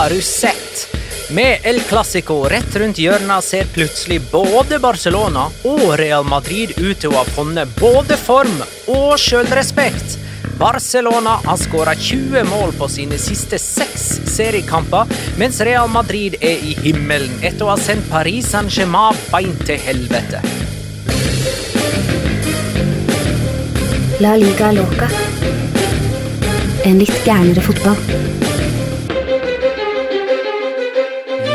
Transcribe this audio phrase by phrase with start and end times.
[0.00, 0.96] Har du sett?
[1.30, 7.12] Med El Clásico rett rundt hjørnet ser plutselig både Barcelona og Real Madrid ut til
[7.12, 8.62] å ha funnet både form
[8.94, 10.16] og sjølrespekt.
[10.56, 14.06] Barcelona har skåra 20 mål på sine siste seks
[14.38, 19.84] seriekamper, mens Real Madrid er i himmelen etter å ha sendt Paris Saint-Germain beint til
[19.84, 20.40] helvete.
[24.24, 25.12] La liga loca.
[26.88, 28.29] En litt gærnere fotball.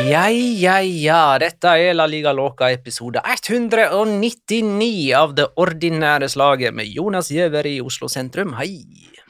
[0.05, 6.91] Ja, ja, ja, dette er La Liga Låka episode 199 av det ordinære slaget med
[6.93, 8.83] Jonas Giæver i Oslo sentrum, hei.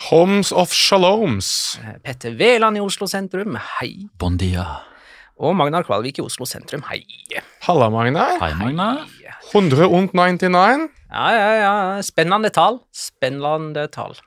[0.09, 1.77] Homes of Shaloms.
[2.03, 4.09] Petter Veland i Oslo sentrum, hei.
[4.19, 4.65] Bon dia.
[5.39, 7.05] Og Magnar Kvalvik i Oslo sentrum, hei.
[7.69, 8.35] Halla, Magnar.
[8.43, 9.05] Hei, Magnar.
[9.53, 10.89] 199.
[11.07, 12.81] Ja, ja, ja, spennende tall.
[12.91, 14.17] Spennende tall.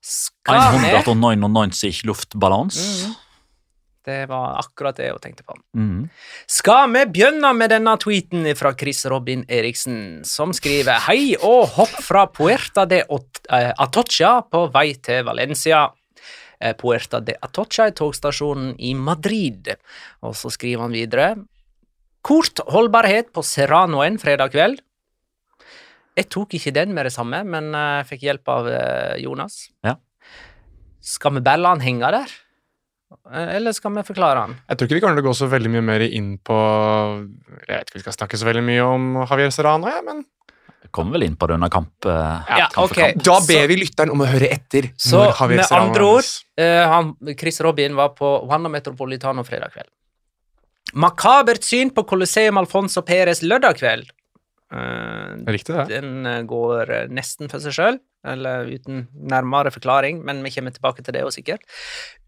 [0.00, 2.80] Skal vi 199 luftbalans.
[2.80, 3.14] Mhm.
[4.06, 5.56] Det var akkurat det jeg tenkte på.
[5.74, 6.06] Mm.
[6.46, 11.96] Skal vi begynne med denne tweeten fra Chris Robin Eriksen, som skriver Hei og hopp
[12.06, 15.88] fra Puerta de eh, Atocha på vei til Valencia.
[16.60, 19.74] Eh, Puerta de Atocha er togstasjonen i Madrid.
[20.22, 21.34] Og så skriver han videre
[22.26, 24.80] Kort holdbarhet på Serranoen fredag kveld.
[26.16, 28.74] Jeg tok ikke den med det samme, men eh, fikk hjelp av
[29.18, 29.64] Jonas.
[29.82, 29.98] Ja.
[31.02, 32.42] Skal vi bare la han henge der?
[33.32, 34.56] Eh, Eller skal vi forklare han?
[34.68, 36.56] Jeg tror ikke vi kommer til å gå så veldig mye mer inn på
[37.66, 40.24] Jeg vet ikke om vi skal snakke så veldig mye om Javier Serrano, ja, men
[40.84, 42.06] Vi Kommer vel inn på det under kamp.
[42.06, 43.12] eh, Ja, kamp okay.
[43.12, 43.24] kamp.
[43.24, 44.92] da Så- ber vi lytteren om å høre etter.
[44.96, 46.24] Så når med Serrano andre ord,
[46.56, 49.90] eh, han, Chris Robin var på Wanda Metropolitano fredag kveld.
[50.94, 54.10] Makabert syn på Colosseum Alfonso Perez lørdag kveld.
[54.76, 55.86] Eh, Riktig, det.
[55.94, 60.74] den eh, går eh, nesten for seg sjøl, eller uten nærmere forklaring, men vi kommer
[60.74, 61.64] tilbake til det òg, sikkert.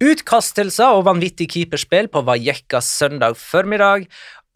[0.05, 4.07] Utkastelser og vanvittig keeperspill på Vallecas søndag formiddag,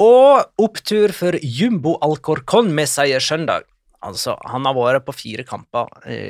[0.03, 3.69] og opptur for Jumbo Alcorcon med seier søndag.
[4.03, 6.23] Altså, han har vært på fire kamper i,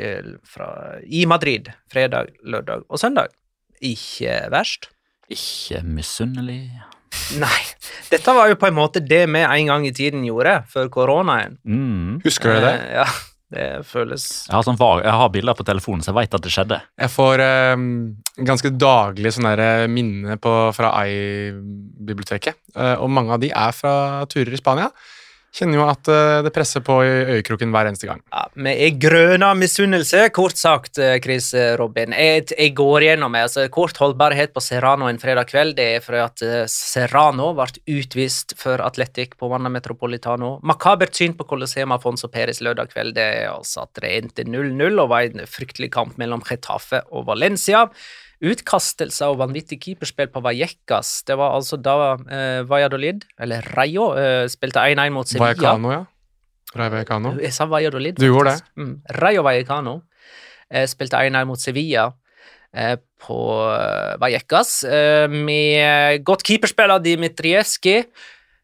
[0.45, 0.67] fra,
[1.09, 3.33] i Madrid fredag, lørdag og søndag.
[3.81, 4.91] Ikke verst.
[5.33, 6.67] Ikke misunnelig.
[7.41, 7.61] Nei,
[8.13, 11.59] dette var jo på en måte det vi en gang i tiden gjorde, før koronaen.
[11.65, 12.21] Mm.
[12.25, 12.73] Husker du det?
[12.73, 13.07] Eh, ja,
[13.53, 16.53] det føles Jeg har, sånn, jeg har bilder på telefonen, så jeg veit at det
[16.55, 16.81] skjedde.
[17.05, 17.87] Jeg får eh,
[18.49, 20.41] ganske daglig sånne minner
[20.77, 23.95] fra AI-biblioteket, eh, og mange av de er fra
[24.33, 24.93] turer i Spania.
[25.53, 28.23] Kjenner jo at eh, det presser på i øyekroken hver eneste gang.
[28.33, 32.15] Ja, Vi er grønne av misunnelse, kort sagt, eh, Chris eh, Robin.
[32.17, 33.37] Jeg, jeg går gjennom.
[33.37, 35.77] Altså, kort holdbarhet på Serrano en fredag kveld.
[35.77, 37.69] Det er fordi at Serrano ble
[37.99, 40.55] utvist for Atletic på Vanna Metropolitano.
[40.65, 43.13] Makabert syn på Colosseum Afonso Perez lørdag kveld.
[43.21, 47.29] Det er altså at det endte 0-0 og var en fryktelig kamp mellom Getafe og
[47.29, 47.91] Valencia.
[48.43, 51.21] Utkastelse og vanvittig keeperspill på Vallecas.
[51.29, 55.53] Det var altså da eh, Valladolid, eller Rayo, eh, spilte 1-1 mot Sevilla.
[55.53, 56.03] Vallecano, ja.
[56.75, 57.37] Rayo Vallecano.
[57.39, 58.19] Jeg sa Valladolid.
[58.19, 58.67] Du gjorde det.
[58.81, 58.97] Mm.
[59.23, 60.01] Rayo Vallecano
[60.73, 62.09] eh, spilte 1-1 mot Sevilla
[62.75, 63.39] eh, på
[63.71, 66.91] eh, Vallecas eh, med godt keeperspill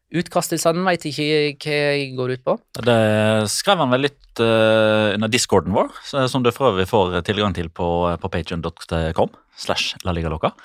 [0.09, 0.19] av Dimitrievskij.
[0.19, 1.25] Utkastelsen veit ikke
[1.59, 2.57] hva jeg går ut på.
[2.81, 5.91] Det skrev han vel litt uh, under discorden vår,
[6.27, 9.29] som du for øvrig får tilgang til på, på patreon.com
[9.59, 10.13] slash la.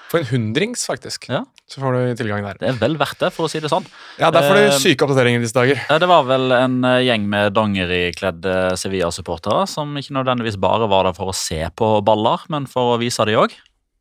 [0.08, 1.28] For en hundrings, faktisk.
[1.28, 1.44] Ja.
[1.66, 2.58] Så får du tilgang der.
[2.60, 3.84] Det er vel verdt det, for å si det sånn.
[4.20, 5.80] Ja, Der får Eh, du syke oppdateringer disse dager.
[5.90, 11.04] Uh, Det var vel en eh, gjeng med dongerikledde Sevilla-supportere som ikke nødvendigvis bare var
[11.04, 13.52] der for å se på baller, men for å vise de òg.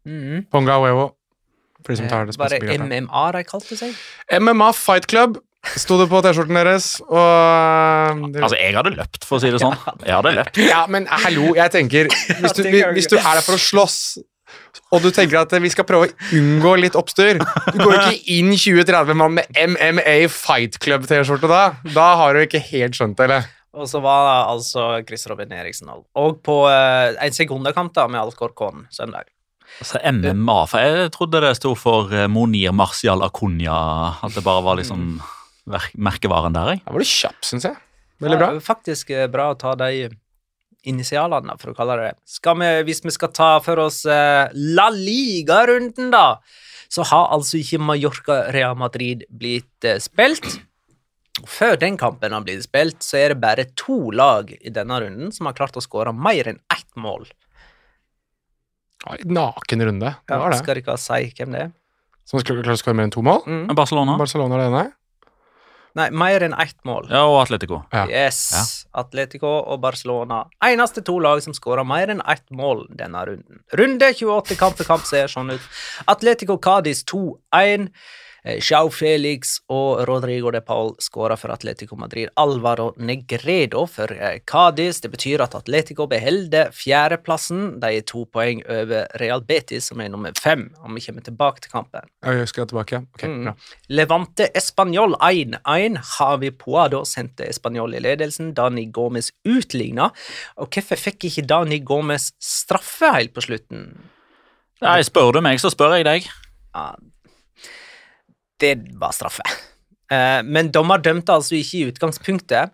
[0.06, 0.46] Mm.
[0.52, 1.14] Ponga huevo.
[1.84, 2.78] For de som tar det Var det.
[2.80, 3.96] MMA de kalte seg?
[4.42, 5.38] MMA Fight Club
[5.80, 6.90] sto det på T-skjorten deres.
[7.08, 9.76] Og eh, Altså, jeg hadde løpt, for å si det sånn.
[10.04, 10.60] Jeg hadde løpt.
[10.64, 12.64] Ja, men hallo, jeg tenker Hvis du,
[12.98, 13.98] hvis du er der for å slåss,
[14.94, 18.36] og du tenker at vi skal prøve å unngå litt oppstyr Du går jo ikke
[18.36, 21.64] inn 20-30 mann med MMA Fight Club-T-skjorte da.
[21.96, 23.48] Da har du ikke helt skjønt det, eller?
[23.74, 28.06] Og så var det altså Chris Robin Eriksen og- og på eh, en sekundekamp da
[28.08, 29.32] med Alcorcon søndag.
[29.82, 33.78] Altså, MMA, for jeg trodde det sto for eh, Monir Martial Acuña.
[34.24, 35.18] At det bare var liksom
[35.66, 36.84] merkevaren der, jeg.
[36.86, 37.80] Da var du kjapp, syns jeg.
[38.24, 38.52] Veldig bra.
[38.54, 40.10] Ja, faktisk eh, bra å ta de
[40.90, 42.20] initialene, for å kalle det det.
[42.36, 46.40] Skal vi, hvis vi skal ta for oss eh, La Liga-runden, da,
[46.92, 50.60] så har altså ikke Mallorca Real Madrid blitt eh, spilt.
[51.50, 55.32] Før den kampen har blitt spilt, så er det bare to lag i denne runden
[55.34, 57.26] som har klart å skåre mer enn ett mål.
[59.04, 60.16] Ja, Naken runde.
[60.28, 60.60] Det var det.
[60.64, 61.72] Skal ikke si hvem det er?
[62.28, 63.42] Som skulle klare å skåre mer enn to mål.
[63.46, 63.72] Mm.
[63.76, 64.16] Barcelona.
[64.20, 64.84] Barcelona er det ene.
[65.94, 67.06] Nei, mer enn ett mål.
[67.12, 67.84] Ja, og Atletico.
[67.94, 68.08] Ja.
[68.10, 68.40] Yes.
[68.56, 68.64] Ja.
[69.04, 70.40] Atletico og Barcelona.
[70.66, 73.62] Eneste to lag som skåra mer enn ett mål denne runden.
[73.78, 75.68] Runde 28 kamp for kamp ser sånn ut.
[76.10, 77.92] Atletico Cádiz 2-1.
[78.44, 78.60] Eh,
[78.92, 82.28] Felix og Rodrigo de Paul skåra for Atletico Madrid.
[82.36, 85.00] Alvaro Negredo for eh, Cádiz.
[85.02, 87.80] Det betyr at Atletico beholder fjerdeplassen.
[87.80, 91.62] De er to poeng over Real Betis, som er nummer fem, om vi kommer tilbake
[91.64, 92.10] til kampen.
[92.24, 93.06] Ja, Jeg skal tilbake.
[93.16, 93.54] Ok, Mm.
[93.90, 95.98] Levante Español 1-1.
[96.20, 98.54] Javi Puado sendte Español i ledelsen.
[98.54, 100.12] Dani Gomez utligna.
[100.58, 103.88] Og hvorfor fikk ikke Dani Gomez straffe helt på slutten?
[104.82, 106.28] Nei, spør du meg, så spør jeg deg.
[106.76, 106.96] Ja,
[108.64, 109.46] det var straffe.
[110.12, 112.74] Eh, men dommer dømte altså ikke i utgangspunktet,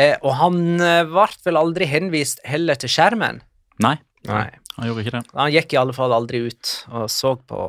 [0.00, 3.40] eh, og han eh, ble vel aldri henvist heller til skjermen.
[3.80, 3.96] Nei,
[4.28, 4.44] Nei.
[4.76, 5.22] han gjorde ikke det.
[5.38, 7.60] Han gikk i alle fall aldri ut og så på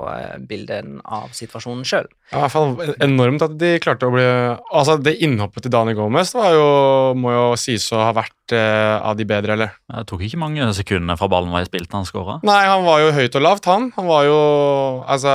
[0.49, 2.09] bilden av situasjonen sjøl.
[2.33, 5.95] Ja, i hvert fall enormt at de klarte å bli Altså, det innhoppet til Dani
[5.95, 6.67] Gomez var jo,
[7.19, 9.77] må jo sies å ha vært eh, av de bedre, eller?
[9.87, 12.41] Det tok ikke mange sekundene fra ballen var i spilt han skåra.
[12.47, 13.87] Nei, han var jo høyt og lavt, han.
[13.95, 14.41] Han var jo
[15.11, 15.31] Altså,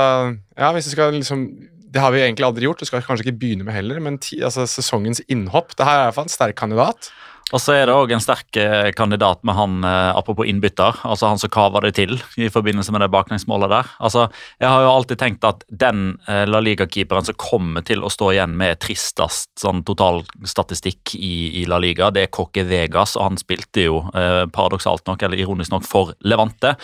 [0.57, 1.49] ja, hvis vi skal liksom
[1.87, 4.41] Det har vi egentlig aldri gjort, det skal kanskje ikke begynne med heller, men ti,
[4.43, 7.11] altså, sesongens innhopp Det her er fall en sterk kandidat.
[7.55, 11.29] Og så er det òg en sterk eh, kandidat med han eh, apropos innbytter, altså
[11.29, 13.91] han som kava det til i forbindelse med det baklengsmålet der.
[14.03, 14.25] Altså,
[14.59, 18.33] Jeg har jo alltid tenkt at den eh, La Liga-keeperen som kommer til å stå
[18.33, 23.39] igjen med tristest sånn totalstatistikk i, i La Liga, det er Coque Vegas, og han
[23.39, 26.75] spilte jo eh, paradoksalt nok, eller ironisk nok, for Levante.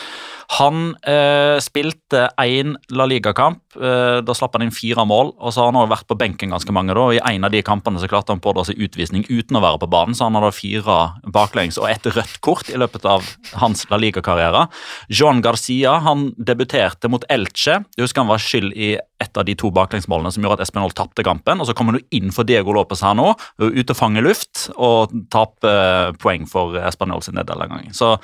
[0.62, 5.66] Han eh, spilte én La Liga-kamp, eh, da slapp han inn fire mål, og så
[5.66, 8.00] har han også vært på benken ganske mange, da, og i en av de kampene
[8.00, 10.53] så klarte han å pådra seg utvisning uten å være på banen, så han hadde
[10.56, 10.98] fire
[11.34, 13.26] baklengs og et rødt kort i løpet av
[13.62, 14.68] hans La Liga-karriere.
[15.10, 17.82] John Garcia han debuterte mot Elche.
[17.98, 18.94] Jeg husker han var skyld i
[19.24, 21.62] et av de to baklengsmålene som gjorde at Espenol tapte kampen.
[21.62, 25.14] og Så kommer du inn for Diego Lopez her nå, ute og fanger luft og
[25.34, 27.74] taper poeng for Espanol sin nederlag.
[27.96, 28.18] Så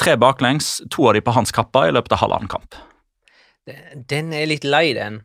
[0.00, 2.76] tre baklengs, to av de på hans kappa i løpet av halvannen kamp.
[3.66, 5.20] Den er litt lei, den.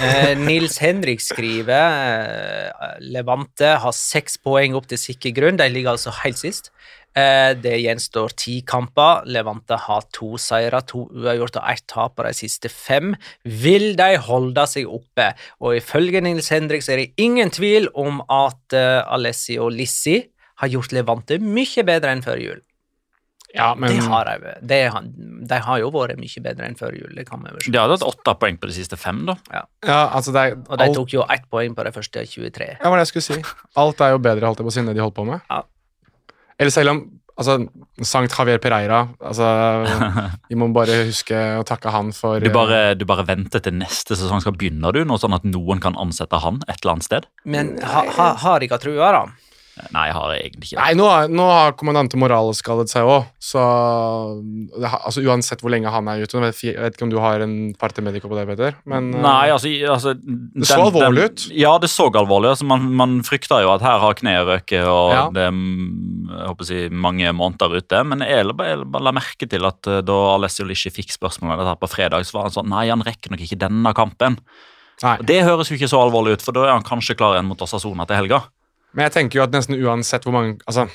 [0.00, 5.60] Eh, Nils Henrik skriver eh, Levante har seks poeng opp til sikker grunn.
[5.60, 6.68] De ligger altså helt sist.
[7.16, 9.24] Eh, det gjenstår ti kamper.
[9.32, 13.14] Levante har to seire, to uavgjort og ett tap på de siste fem.
[13.44, 15.32] Vil de holde seg oppe?
[15.64, 20.20] Og ifølge Nils Henrik så er det ingen tvil om at eh, Alessio Lissi
[20.60, 22.62] har gjort Levante mye bedre enn før jul.
[23.56, 24.50] Ja, men Det har de.
[24.68, 25.06] Det, har-
[25.48, 27.14] de har jo vært mye bedre enn før jul.
[27.16, 27.70] Det kan vi.
[27.72, 29.38] De hadde hatt åtte poeng på de siste fem, da.
[29.52, 32.68] ja, altså det er Og de alt, tok jo ett poeng på de første 23.
[32.76, 33.42] Ja, hva var det jeg skulle si?
[33.80, 35.40] Alt er jo bedre, holdt jeg på å si, enn det de holdt på med.
[35.48, 35.62] Ja.
[36.60, 37.00] Eller selv om
[37.38, 37.56] altså,
[38.02, 39.46] Sankt Javier Pereira altså,
[40.50, 44.16] Vi må bare huske å takke han for Du bare, du bare venter til neste
[44.18, 47.28] sesong skal begynne, du, nå sånn at noen kan ansette han et eller annet sted?
[47.48, 49.22] Men ha, ha, har ikke trua, da?
[49.94, 50.84] Nei, jeg har egentlig ikke det.
[50.84, 53.62] Nei, nå, har- nå har kommandante Morales skadet seg òg, så
[54.80, 57.10] det, har- altså, Uansett hvor lenge han er ute Jeg vet, jeg vet ikke om
[57.12, 58.76] du har en parte medico på det, Peter?
[58.86, 61.46] Men, eh, Nei, altså, i- altså Det så alvorlig ut.
[61.54, 62.56] Ja, det så alvorlig ut.
[62.58, 65.28] Altså, man, man frykter jo at her har kneet røket, og Ja.
[65.30, 68.04] det er mm, jeg håper å si, mange måneder ute.
[68.06, 71.52] Men jeg la jeg bare la merke til at eh, da Alessio Lisci fikk spørsmål
[71.52, 73.94] om dette her på fredag, så var han sånn Nei, han rekker nok ikke denne
[73.94, 74.38] kampen.
[75.02, 75.16] Nei.
[75.20, 77.46] Og Det høres jo ikke så alvorlig ut, for da er han kanskje klar igjen
[77.46, 78.42] mot Osasona til helga.
[78.96, 80.86] Men jeg tenker jo at nesten uansett hvor mange Altså,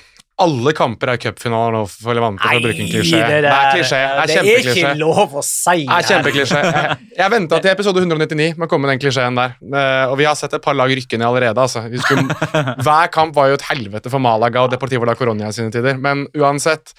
[0.41, 3.19] alle kamper er cupfinaler nå for Levante, for å bruke en klisjé.
[3.21, 3.99] Det, er klisjé.
[4.01, 6.61] Det er det er ikke lov å si Det er kjempeklisjé.
[6.65, 9.53] Jeg, jeg venta til episode 199 med å komme med den klisjeen der.
[9.61, 11.67] Eh, og vi har sett et par lag rykke ned allerede.
[11.67, 11.85] Altså.
[11.91, 12.33] Vi skulle,
[12.87, 16.01] hver kamp var jo et helvete for Malaga og Deportivo da Coronia i sine tider.
[16.01, 16.95] Men uansett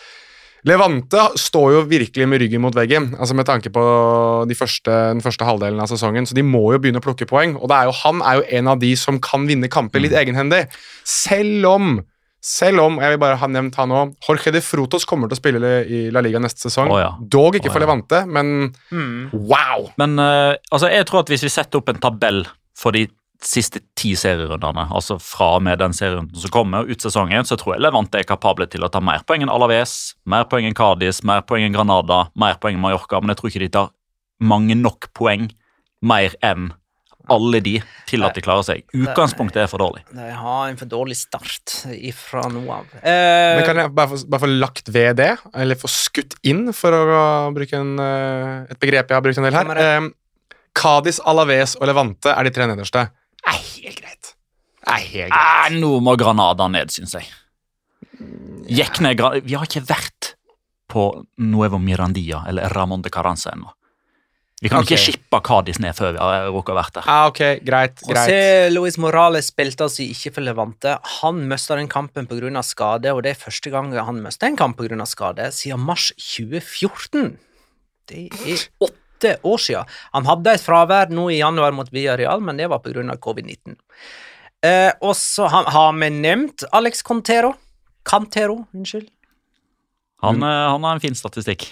[0.64, 3.82] Levante står jo virkelig med ryggen mot veggen altså med tanke på
[4.48, 7.58] de første, den første halvdelen av sesongen, så de må jo begynne å plukke poeng.
[7.60, 10.16] Og det er jo, han er jo en av de som kan vinne kamper litt
[10.16, 10.64] egenhendig.
[11.04, 11.94] Selv om
[12.44, 15.40] selv om jeg vil bare ha nevnt han også, Jorge de Frutos kommer til å
[15.40, 16.90] spille i La Liga neste sesong.
[16.92, 17.14] Oh, ja.
[17.16, 17.80] Dog ikke Å for.
[17.80, 18.50] Levante, men
[18.92, 19.30] Mm.
[19.32, 19.86] wow!
[19.96, 22.42] Men uh, altså, jeg tror at hvis vi setter opp en tabell
[22.76, 23.06] for de
[23.44, 27.74] siste ti serierundene, altså fra og med den serierunden som kommer, ut sesongen, så tror
[27.76, 31.22] jeg Levante er kapable til å ta mer poeng enn Alaves, mer poeng enn Cádiz,
[31.28, 33.92] mer poeng enn Granada, mer poeng enn Mallorca, men jeg tror ikke de tar
[34.44, 35.50] mange nok poeng
[36.04, 36.72] mer enn
[37.32, 38.82] alle de til at de klarer seg.
[38.92, 40.02] Utgangspunktet er for dårlig.
[40.12, 42.84] De har en for dårlig start ifra nå av.
[43.00, 46.66] Men Eh, kan jeg bare få, bare få lagt ved det, eller få skutt inn,
[46.76, 49.70] for å bruke en, eh, et begrep jeg har brukt en del her?
[49.72, 50.10] Er Eh,
[50.74, 53.08] Cádiz, Alaves og Levante er de tre nederste.
[53.50, 54.34] Er helt greit.
[54.86, 55.38] Er helt greit.
[55.38, 57.28] Er, nå må Granada ned, syns jeg.
[58.70, 60.34] Gikk ned Vi har ikke vært
[60.90, 61.08] på
[61.42, 63.72] Nuevo Mirandia eller Ramón de Carranza ennå.
[64.62, 64.94] Vi kan okay.
[64.94, 67.08] ikke shippe Cádiz ned før vi har rukket å vært der.
[67.10, 67.98] Ah, ok, greit.
[68.00, 68.30] greit.
[68.30, 70.94] José Luis Morales spilte altså ikke for Levante.
[71.18, 72.62] Han mista den kampen pga.
[72.62, 75.04] skade, og det er første gang han mista en kamp pga.
[75.04, 77.34] skade siden mars 2014.
[78.08, 79.03] Det er åtte
[79.42, 79.90] år siden.
[80.12, 83.16] Han hadde et fravær nå i januar mot Villarreal, men det var pga.
[83.16, 83.76] covid-19.
[84.64, 87.54] Eh, og så har, har vi nevnt Alex Contero.
[88.04, 89.08] Cantero, unnskyld.
[90.24, 91.68] Han, eh, han har en fin statistikk.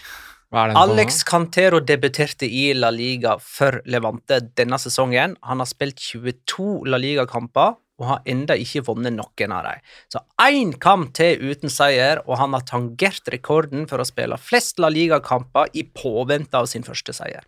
[0.52, 0.74] Er?
[0.76, 5.38] Alex Cantero debuterte i La Liga for Levante denne sesongen.
[5.48, 9.82] Han har spilt 22 La Liga-kamper og har enda ikke vunnet noen av dem.
[10.12, 14.82] Så én kamp til uten seier, og han har tangert rekorden for å spille flest
[14.82, 17.46] La Liga-kamper i påvente av sin første seier.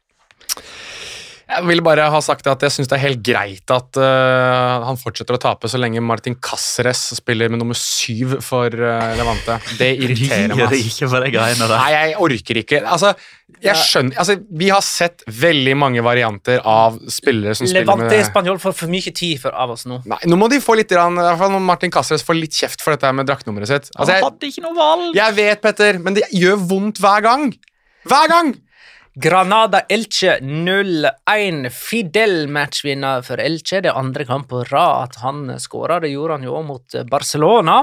[1.45, 4.97] Jeg vil bare ha sagt at jeg syns det er helt greit at uh, han
[4.97, 9.59] fortsetter å tape så lenge Martin Cáceres spiller med nummer syv for uh, Levante.
[9.77, 10.65] Det irriterer meg.
[10.73, 12.81] Det ikke for deg greiene Nei, jeg orker ikke.
[12.89, 13.13] Altså,
[13.65, 18.23] jeg skjønner altså, Vi har sett veldig mange varianter av spillere som spiller med Levante
[18.23, 20.01] i Spanjol får for mye tid for av oss nå.
[20.09, 22.81] Nei, nå må de få litt, rann, i hvert fall Martin Cáceres få litt kjeft
[22.85, 23.93] for dette med draktnummeret sitt.
[23.93, 25.09] Altså, Han jeg, hadde ikke noe valg!
[25.21, 27.51] jeg vet, Petter, men det gjør vondt hver gang.
[28.09, 28.57] Hver gang!
[29.17, 31.69] Granada Elche 0-1.
[31.71, 33.81] Fidel matchvinner for Elche.
[33.85, 36.01] Det er andre kamp på rad at han skåra.
[36.03, 37.77] Det gjorde han jo også mot eh, Barcelona.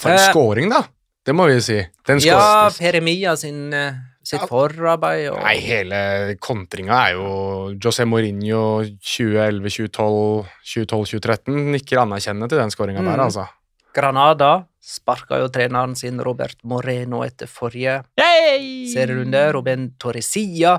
[0.00, 0.82] For en Eh, scoring, da.
[1.24, 1.78] Det må vi jo si.
[2.06, 2.68] Den Ja.
[2.76, 4.46] Peremia sin, eh, sitt Ja.
[4.46, 12.70] forarbeid og Nei, hele kontringa er jo José Mourinho 2011-2012, 2012-2013 nikker anerkjennende til den
[12.70, 13.04] skåringa Mm.
[13.16, 13.48] der, altså.
[13.94, 18.84] Granada sparka jo treneren sin Robert Moreno etter forrige Yay!
[18.92, 19.46] serierunde.
[19.56, 20.76] Robin Torresia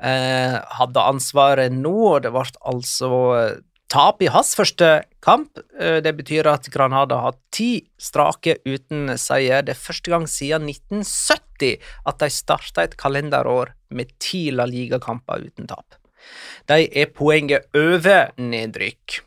[0.00, 3.54] eh, hadde ansvaret nå, og det ble altså eh,
[3.88, 4.90] tap i hans første
[5.24, 5.60] kamp.
[5.80, 9.64] Eh, det betyr at Granada har ti strake uten seier.
[9.64, 11.78] Det er første gang siden 1970
[12.08, 15.96] at de starta et kalenderår med ti La Liga-kamper uten tap.
[16.68, 19.22] De er poenget over nedrykk.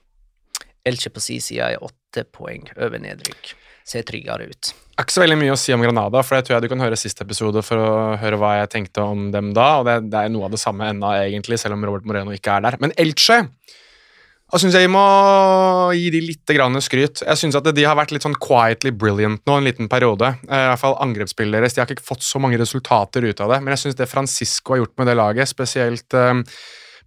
[0.85, 3.55] Elche på si side er åtte poeng over nedrykk.
[3.91, 4.71] Ser tryggere ut.
[5.01, 6.99] Ikke så veldig mye å si om Granada, for det tror jeg du kan høre
[6.99, 10.31] siste episode for å høre hva jeg tenkte om dem da, og det, det er
[10.31, 12.77] noe av det samme ennå, egentlig, selv om Robert Moreno ikke er der.
[12.83, 13.41] Men Elche
[14.51, 15.01] da syns jeg må
[15.95, 16.51] gi de litt
[16.83, 17.21] skryt.
[17.23, 20.27] Jeg synes at de har vært litt sånn quietly brilliant nå en liten periode.
[20.43, 21.73] Eh, I hvert fall angrepsspillet deres.
[21.73, 24.75] De har ikke fått så mange resultater ut av det, men jeg syns det Francisco
[24.75, 26.43] har gjort med det laget, spesielt um,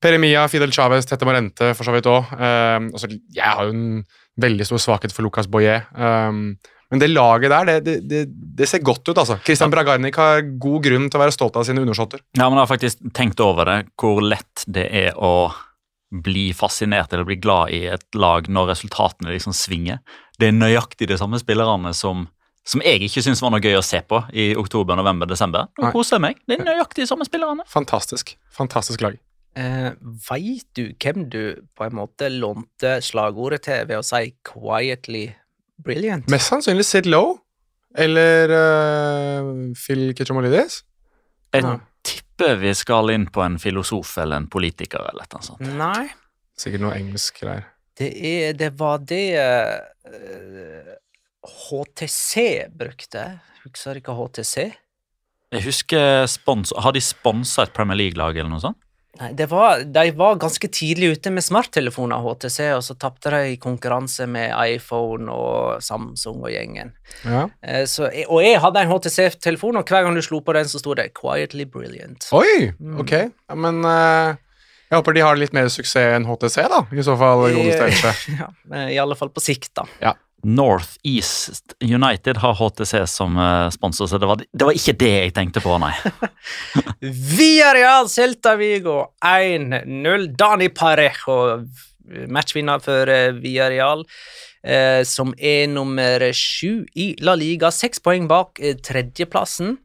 [0.00, 2.32] Peremia, Fidel Chávez, Tete Morente for så vidt òg.
[2.32, 4.00] altså, jeg har jo en
[4.40, 5.84] veldig stor svakhet for Lucas Boyer.
[5.92, 6.56] Um,
[6.94, 8.18] men det laget der, det, det, det,
[8.54, 9.34] det ser godt ut, altså.
[9.42, 12.22] Kristian Bragarnik har god grunn til å være stolt av sine undersåtter.
[12.38, 15.50] Ja, men jeg har faktisk tenkt over det, hvor lett det er å
[16.22, 19.98] bli fascinert eller bli glad i et lag når resultatene liksom svinger.
[20.38, 22.28] Det er nøyaktig de samme spillerne som,
[22.62, 25.66] som jeg ikke syns var noe gøy å se på i oktober, november, desember.
[25.82, 26.42] Nå koser jeg meg.
[26.46, 27.66] Det er nøyaktig de samme spillerne.
[27.74, 28.36] Fantastisk.
[28.54, 29.18] Fantastisk lag.
[29.58, 29.90] Eh,
[30.30, 31.42] Veit du hvem du
[31.74, 35.32] på en måte lånte slagordet til ved å si 'quietly
[35.82, 36.28] brilliant'?
[36.30, 37.38] Mest sannsynlig Sid Lowe
[37.96, 40.82] eller uh, Phil Kitchomolidis.
[41.54, 41.76] Jeg Ja.
[42.02, 45.60] tipper vi skal inn på en filosof eller en politiker eller noe sånt.
[45.78, 46.08] Nei.
[46.58, 47.64] Sikkert noe engelsk greier.
[47.96, 50.94] Det, er, det var det uh,
[51.44, 53.24] HTC brukte.
[53.64, 54.72] Husker du hva HTC?
[55.54, 58.78] Jeg husker spons Har de sponsa et Premier League-lag eller noe sånt?
[59.20, 63.52] Nei, det var, de var ganske tidlig ute med smarttelefoner, HTC, og så tapte de
[63.52, 66.90] i konkurranse med iPhone og Samsung og gjengen.
[67.22, 67.44] Ja.
[67.62, 70.82] Eh, så, og jeg hadde en HTC-telefon, og hver gang du slo på den, så
[70.82, 72.26] sto det 'Quietly Brilliant'.
[72.34, 73.14] Oi, ok.
[73.30, 74.34] Ja, men uh,
[74.90, 76.82] jeg håper de har litt mer suksess enn HTC, da.
[76.90, 78.12] I så fall, Elche.
[78.40, 79.86] ja, eh, I alle fall på sikt, da.
[80.02, 80.23] North
[81.04, 85.34] East United har HTC som eh, sponsor, så det var, det var ikke det jeg
[85.36, 85.92] tenkte på, nei.
[87.38, 90.28] Villarreal Celta Vigo 1-0.
[90.36, 91.38] Dani Parejo,
[92.28, 93.08] matchvinner for
[93.40, 94.04] Via Real.
[94.64, 97.70] eh, som er nummer sju i La Liga.
[97.74, 99.78] Seks poeng bak eh, tredjeplassen.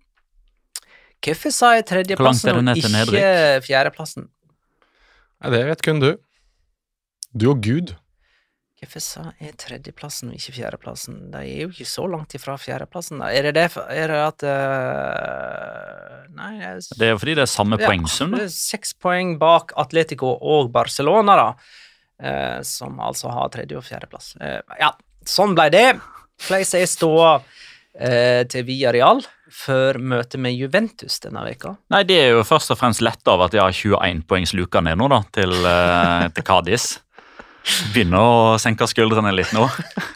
[1.19, 3.31] Hvorfor sa jeg tredjeplassen og ikke
[3.65, 4.29] fjerdeplassen?
[5.39, 6.13] Nei, det vet kun du.
[7.35, 7.91] Du og Gud.
[8.79, 11.15] Hvorfor sa jeg tredjeplassen ikke fjerdeplassen?
[11.33, 13.19] De er jo ikke så langt ifra fjerdeplassen.
[13.27, 17.51] Er det det Er det at uh, Nei, jeg, Det er jo fordi det er
[17.51, 18.37] samme Ja, poengsum.
[18.37, 21.49] det er Seks poeng bak Atletico og Barcelona, da.
[22.19, 24.33] Uh, som altså har tredje- og fjerdeplass.
[24.39, 24.93] Uh, ja,
[25.27, 25.85] sånn ble det.
[26.47, 31.75] Place er ståa uh, til Villarreal før møtet med Juventus denne veka?
[31.91, 34.79] Nei, Det er jo først og fremst letta av at de har 21 poengs luka
[34.79, 35.51] ned nå, da, til,
[36.31, 36.91] til Cádiz.
[37.93, 39.65] Begynner å senke skuldrene litt nå.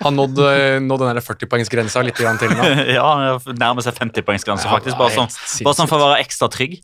[0.03, 0.48] Han nådde
[0.83, 2.65] nådde den der 40-poengsgrensa litt grann til nå.
[2.98, 4.98] ja, nærmer seg 50-poengsgrensa, Ja, faktisk.
[5.00, 5.31] Bare sånn,
[5.65, 6.79] bare sånn for å være ekstra trygg.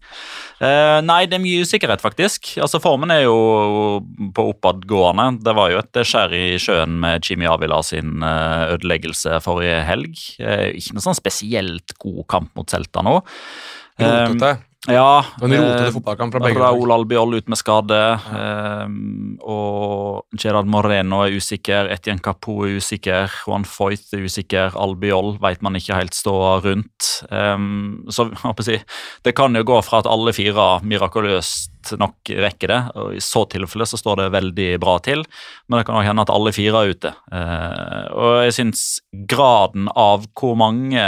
[0.59, 2.51] Uh, nei, det er mye usikkerhet, faktisk.
[2.59, 3.99] Altså, Formen er jo
[4.35, 5.29] på oppadgående.
[5.45, 10.19] Det var jo et skjær i sjøen med Jimmy Avila sin eh, ødeleggelse forrige helg.
[10.41, 13.19] Uh, ikke noe sånn spesielt god kamp mot Celta nå.
[13.99, 14.57] Rotete.
[14.87, 15.25] Ja.
[15.43, 16.59] En rotete eh, fotballkamp fra begge.
[16.61, 17.97] Raúl Albiol ut med skade.
[18.31, 18.85] eh,
[19.43, 21.89] og Gerard Moreno er usikker.
[21.91, 23.27] Etienne Capo er usikker.
[23.43, 24.77] Juan Foyth er usikker.
[24.79, 27.09] Albiol vet man ikke helt stå rundt.
[27.27, 27.67] Eh,
[28.07, 28.29] så
[28.69, 28.79] si,
[29.27, 32.81] det kan jo gå fra at alle fire mirakuløst nok rekker det.
[32.95, 35.23] og I så tilfelle så står det veldig bra til,
[35.67, 37.11] men det kan òg hende at alle fire er ute.
[38.19, 38.83] Og jeg syns
[39.31, 41.05] graden av hvor mange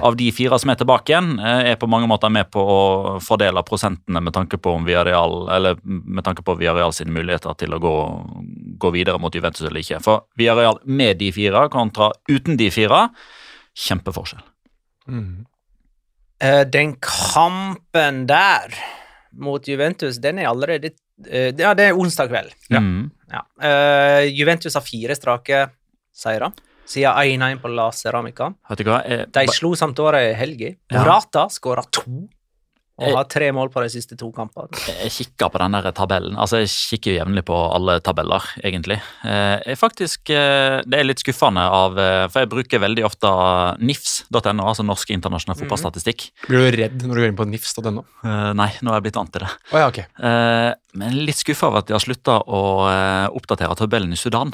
[0.00, 2.80] av de fire som er tilbake igjen, eh, er på mange måter med på å
[3.22, 7.74] fordele prosentene med tanke på om Villarreal, eller med tanke på Villarreal sine muligheter til
[7.74, 7.94] å gå,
[8.78, 10.00] gå videre mot Juventus eller ikke.
[10.04, 13.08] For Villarreal med de fire kontra uten de fire,
[13.78, 14.44] kjempeforskjell.
[15.08, 15.46] Mm.
[16.42, 18.74] Eh, den kampen der
[19.38, 20.92] mot Juventus, den er allerede
[21.26, 22.54] eh, Ja, det er onsdag kveld.
[22.70, 22.80] Ja.
[22.80, 23.10] Mm.
[23.28, 23.42] Ja.
[24.24, 25.66] Juventus har fire strake
[26.16, 26.48] seire
[26.88, 28.50] siden 1-1 på La Ceramica.
[28.70, 29.02] Vet du hva?
[29.06, 30.72] Jeg, De slo Sampdoria i helga.
[30.90, 31.02] Ja.
[31.04, 32.28] Morata skåra to
[32.98, 33.14] og Eh.
[33.14, 34.74] har tre mål på de siste to kampene.
[34.74, 36.34] jeg kikker på den der tabellen.
[36.36, 38.96] Altså, Jeg kikker jevnlig på alle tabeller, egentlig.
[39.24, 43.28] Eh, jeg faktisk, eh, Det er litt skuffende av eh, For jeg bruker veldig ofte
[43.78, 46.30] NIFS.no, altså Norsk internasjonal fotballstatistikk.
[46.48, 48.04] Blir du redd når du går inn på nifs.no?
[48.24, 49.50] Eh, nei, nå er jeg blitt vant til det.
[49.72, 49.98] Oh, ja, ok.
[50.18, 54.52] Eh, men litt skuffa over at de har slutta å eh, oppdatere tabellen i Sudan.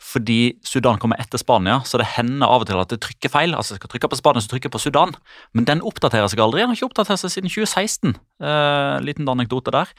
[0.00, 3.52] Fordi Sudan kommer etter Spania, så det hender av og til at det trykker feil.
[3.52, 5.12] Altså jeg skal trykke på Spania, så trykker jeg på Sudan.
[5.52, 6.62] Men den oppdaterer seg aldri.
[6.62, 8.16] Den har ikke oppdatert seg siden 2016.
[8.40, 9.92] Eh, liten anekdote der.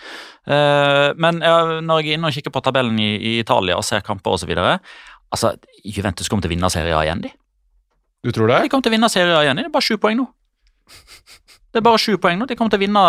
[0.50, 3.86] Eh, men ja, når jeg er inne og kikker på tabellen i, i Italia og
[3.86, 4.52] ser kamper osv.
[4.58, 5.54] Altså,
[5.86, 7.32] Juventus kommer til å vinne Serie A igjen, de.
[8.26, 8.64] Du tror det?
[8.66, 9.62] De kommer til å vinne Serie A igjen.
[9.62, 10.28] Det er bare sju poeng nå.
[11.72, 12.46] Det er bare sju poeng nå.
[12.50, 13.02] De kommer til å vinne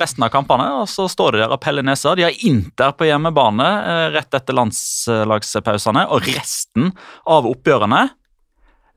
[0.00, 0.66] resten av kampene.
[0.82, 2.16] Og så står de der og peller nesa.
[2.18, 6.08] De har Inter på hjemmebane eh, rett etter landslagspausene.
[6.10, 6.90] Og resten
[7.30, 8.08] av oppgjørene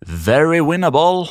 [0.01, 1.29] very winnable.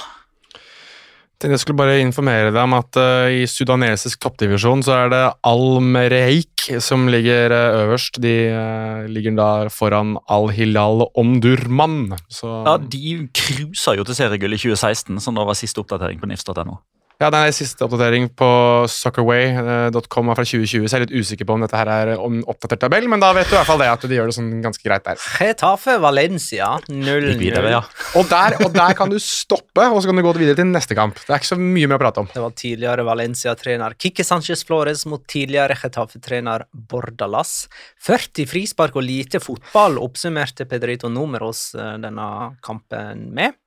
[1.40, 6.66] Jeg skulle bare informere deg om at uh, i sudanesisk toppdivisjon så er det Al-Mereik
[6.84, 8.20] som ligger uh, øverst.
[8.20, 12.12] De uh, ligger da foran Al-Hilal Omdurman.
[12.28, 16.28] Så Ja, De cruisa jo til seriegull i 2016, som da var siste oppdatering på
[16.28, 16.76] nifs.no.
[17.20, 18.46] Ja, det er siste oppdatering på
[18.88, 22.80] soccerway.com fra 2020, så jeg er litt usikker på om dette her er om oppdatert
[22.86, 24.86] tabell, men da vet du i hvert fall det at de gjør det sånn ganske
[24.86, 25.20] greit der.
[25.36, 27.44] Getafe Valencia 0-0.
[27.68, 27.82] Ja.
[28.16, 31.20] Og og der kan du stoppe, og så kan du gå videre til neste kamp.
[31.20, 32.32] Det er ikke så mye mer å prate om.
[32.32, 37.66] Det var tidligere Valencia-trener Kikki Sanchez Flores mot tidligere Getafe-trener Bordalas.
[38.00, 42.30] 40 frispark og lite fotball oppsummerte Pedrito Numeros eh, denne
[42.64, 43.60] kampen med.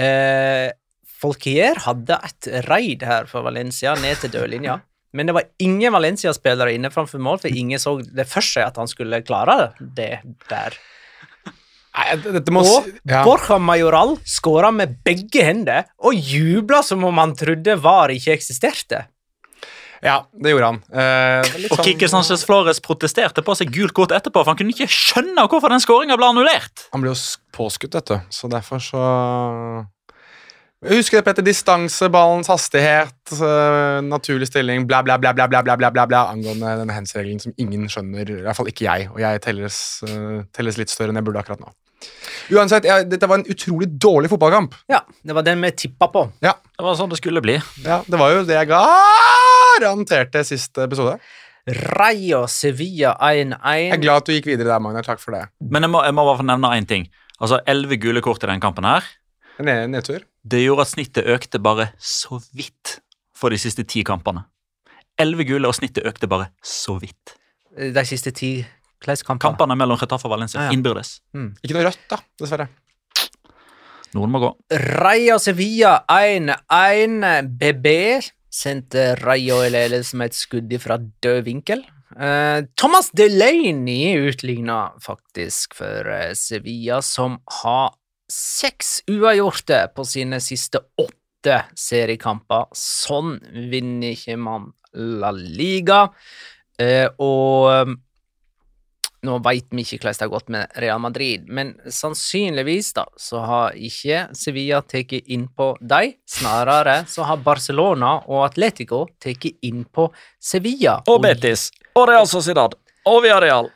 [0.00, 0.70] Eh,
[1.20, 4.78] Folkier hadde et raid her for Valencia ned til dørlinja.
[5.12, 8.76] Men det var ingen Valencia-spillere inne framfor mål, for ingen så det for seg at
[8.78, 10.76] han skulle klare det der.
[11.90, 13.24] Nei, dette må Og ja.
[13.26, 19.08] Borja Majoral skåra med begge hender og jubla som om han trodde VAR ikke eksisterte.
[20.00, 20.78] ja, det gjorde han.
[20.94, 24.56] Eh, det Og sånn- Kikki Sanchez Flores protesterte på seg gult kort etterpå, for han
[24.56, 26.86] kunne ikke skjønne hvorfor den skåringa ble annullert.
[26.94, 27.18] Han ble jo
[27.52, 29.02] påskutt, vet du, så derfor så
[30.88, 31.44] husker det, Petter.
[31.44, 36.22] Distanse, ballens hastighet, uh, naturlig stilling, bla, bla, bla, bla, bla, bla, bla, bla, bla
[36.32, 38.30] angående denne hands-regelen som ingen skjønner.
[38.38, 39.76] I hvert fall ikke jeg, og jeg telles,
[40.08, 41.74] uh, telles litt større enn jeg burde akkurat nå.
[42.56, 44.72] Uansett, jeg, dette var en utrolig dårlig fotballkamp.
[44.88, 46.24] Ja, det var den vi tippa på.
[46.40, 47.58] Ja, Det var sånn det skulle bli.
[47.84, 51.18] ja, det var jo det jeg garanterte siste episode.
[52.00, 53.52] Rayo Sevilla 1-1.
[53.60, 55.04] Jeg er glad at du gikk videre der, Magnar.
[55.06, 55.44] Takk for det.
[55.60, 57.04] Men jeg må, jeg må bare få nevne én ting.
[57.40, 59.04] Altså, Elleve gule kort i den kampen her.
[59.60, 60.24] Ned, nedtur.
[60.42, 62.98] Det gjorde at snittet økte bare så vidt
[63.36, 64.46] for de siste ti kampene.
[65.20, 67.36] Elleve gule, og snittet økte bare så vidt.
[67.76, 68.54] De siste ti
[69.00, 69.38] Hvordan?
[69.40, 70.76] Kampene mellom Getafe og Valencia Ja, ja.
[70.76, 71.20] innbyrdes.
[71.64, 72.66] Ikke noe rødt, da, dessverre.
[74.12, 74.50] Noen må gå.
[75.00, 77.48] Rayo Sevilla 1-1.
[77.60, 77.86] BB
[78.50, 81.84] sendte Rayo i ledelse med et skudd fra død vinkel.
[82.18, 87.94] Eh, Thomas Delaney utligna faktisk for eh, Sevilla, som har
[88.30, 92.70] seks uavgjorte på sine siste åtte seriekamper.
[92.76, 93.38] Sånn
[93.72, 96.06] vinner ikke man La Liga.
[96.80, 97.92] Eh, og eh,
[99.26, 103.42] nå veit vi ikke hvordan det har gått med Real Madrid, men sannsynligvis da, så
[103.44, 106.14] har ikke Sevilla tatt innpå dem.
[106.28, 110.08] Snarere så har Barcelona og Atletico tatt innpå
[110.40, 111.00] Sevilla.
[111.10, 111.68] Og Betis.
[111.96, 112.78] Og Real Sociedad.
[113.10, 113.68] Og Villarreal.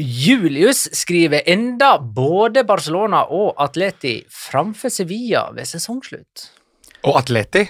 [0.00, 6.46] Julius skriver enda både Barcelona og Atleti framfor Sevilla ved sesongslutt.
[7.04, 7.66] Og Atleti.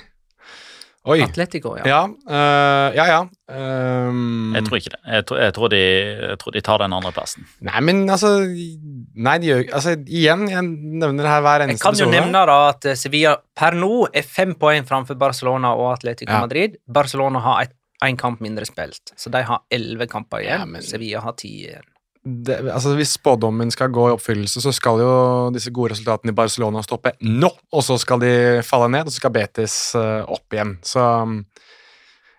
[1.10, 1.16] Oi.
[1.24, 1.82] Atletico, ja.
[1.82, 3.06] Ja, uh, ja.
[3.10, 3.16] ja.
[3.50, 5.00] Um, Jeg tror ikke det.
[5.16, 5.80] Jeg tror, jeg tror, de,
[6.28, 7.48] jeg tror de tar den andre plassen.
[7.66, 11.98] Nei, men altså Nei, de gjør Altså, igjen, jeg nevner det her hver Jeg kan
[11.98, 12.14] jo episode.
[12.14, 16.44] nevne da at Sevilla per nå er fem poeng framfor Barcelona og Atletico Ja.
[16.46, 16.78] Madrid.
[16.86, 17.66] Barcelona har
[18.06, 20.60] én kamp mindre spilt, så de har elleve kamper igjen.
[20.62, 21.82] Ja, men- Sevilla har ti igjen.
[22.22, 25.14] Det, altså Hvis spådommen skal gå i oppfyllelse, så skal jo
[25.54, 28.34] disse gode resultatene i Barcelona stoppe nå, og så skal de
[28.66, 30.76] falle ned, og så skal Betis øh, opp igjen.
[30.86, 31.40] Så um,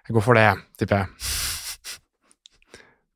[0.08, 0.48] jeg går for det,
[0.80, 1.34] tipper jeg.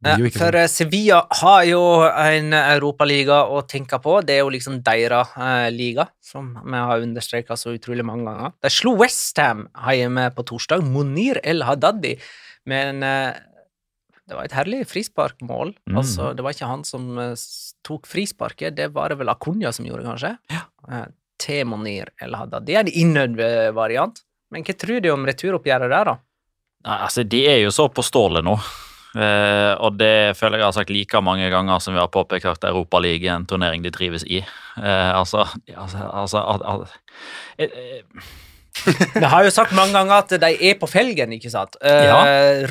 [0.05, 4.19] Eh, For eh, Sevilla har jo en europaliga å tenke på.
[4.27, 8.53] Det er jo liksom deres eh, liga, som vi har understreka så utrolig mange ganger.
[8.63, 9.65] De slo Westham
[9.97, 12.17] hjemme på torsdag, Monir El Haddadi,
[12.67, 13.39] en eh,
[14.27, 15.73] det var et herlig frisparkmål.
[15.87, 15.99] Mm.
[16.01, 17.45] Altså, det var ikke han som eh,
[17.87, 20.35] tok frisparket, det var det vel Akunya som gjorde, kanskje?
[20.51, 21.05] Ja.
[21.37, 22.59] til Monir El Hadda.
[22.65, 24.23] Det er en innøvd eh, variant.
[24.51, 26.17] Men hva tror du om returoppgjøret der, da?
[26.87, 28.55] Nei, altså, De er jo så på stålet nå.
[29.17, 32.67] Eh, og det føler jeg har sagt like mange ganger som vi har påpekt at
[32.67, 34.41] Europaligaen er en turnering de trives i.
[34.43, 37.23] Eh, altså, altså, altså at, at,
[37.57, 38.27] eh, eh,
[39.15, 41.77] Vi har jo sagt mange ganger at de er på felgen, ikke sant?
[41.83, 42.19] Uh, Ja.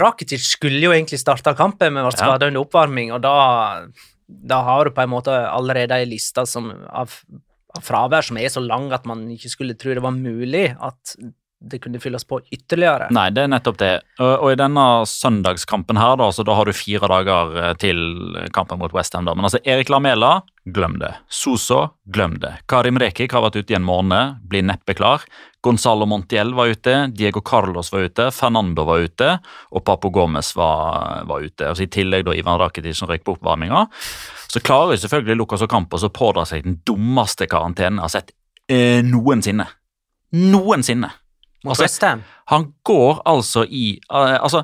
[0.00, 2.34] Rakitic skulle jo egentlig starta kampen, men ble Ja.
[2.36, 3.86] under oppvarming, og da,
[4.28, 7.12] da har du på en måte allerede ei liste som, av,
[7.76, 11.16] av fravær som er så lang at man ikke skulle tro det var mulig at
[11.60, 13.08] det kunne fylles på ytterligere.
[13.16, 13.92] Nei, det er nettopp det.
[14.20, 17.98] Og, og i denne søndagskampen her, da, så da har du fire dager eh, til
[18.54, 19.24] kampen mot Westham.
[19.24, 19.34] da.
[19.34, 21.14] Men altså, Erik Lamela, glem det.
[21.32, 21.80] Soso,
[22.12, 22.52] glem det.
[22.68, 25.24] Karim Rekik har vært ute i en måned, blir neppe klar.
[25.64, 29.32] Gonzalo Montiel var ute, Diego Carlos var ute, Fernando var ute,
[29.72, 31.72] og Papo Gomez var, var ute.
[31.72, 33.86] Altså I tillegg da Ivan Rakitic som røyk på oppvarminga.
[34.46, 38.34] Så klarer jo selvfølgelig Lucas Ocampos å pådra seg den dummeste karantenen jeg har sett
[38.70, 39.66] eh, noensinne.
[40.36, 41.10] Noensinne.
[41.66, 42.24] Mot Westham.
[42.52, 44.62] han går altså i uh, Altså,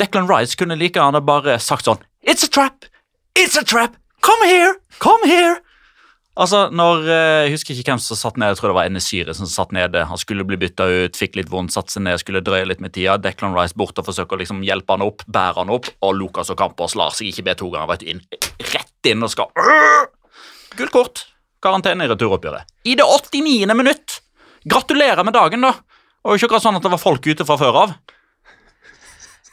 [0.00, 2.86] Declan Rice kunne like gjerne bare sagt sånn It's a trap!
[3.36, 3.98] It's a trap!
[4.24, 4.74] Come here!
[5.02, 5.60] Come here!
[6.34, 9.34] Altså, når eh, Jeg husker ikke hvem som satt ned, jeg tror det var Enesyre
[9.38, 10.02] som satt nede.
[10.10, 12.94] Han skulle bli bytta ut, fikk litt vondt, satte seg ned, skulle drøye litt med
[12.96, 13.14] tida.
[13.22, 16.50] Declan Rice bort og forsøker å liksom hjelpe han opp, bære han opp, og Lucas
[16.50, 17.92] og Campos lar seg ikke be to ganger.
[17.92, 18.24] Vet du, inn,
[18.72, 19.52] rett inn og skal
[20.74, 21.22] Gult kort.
[21.62, 22.66] Karantene i returoppgjøret.
[22.90, 23.70] I det 89.
[23.78, 24.18] minutt!
[24.66, 25.76] Gratulerer med dagen, da!
[26.24, 27.94] Og ikke akkurat sånn at det var folk ute fra før av.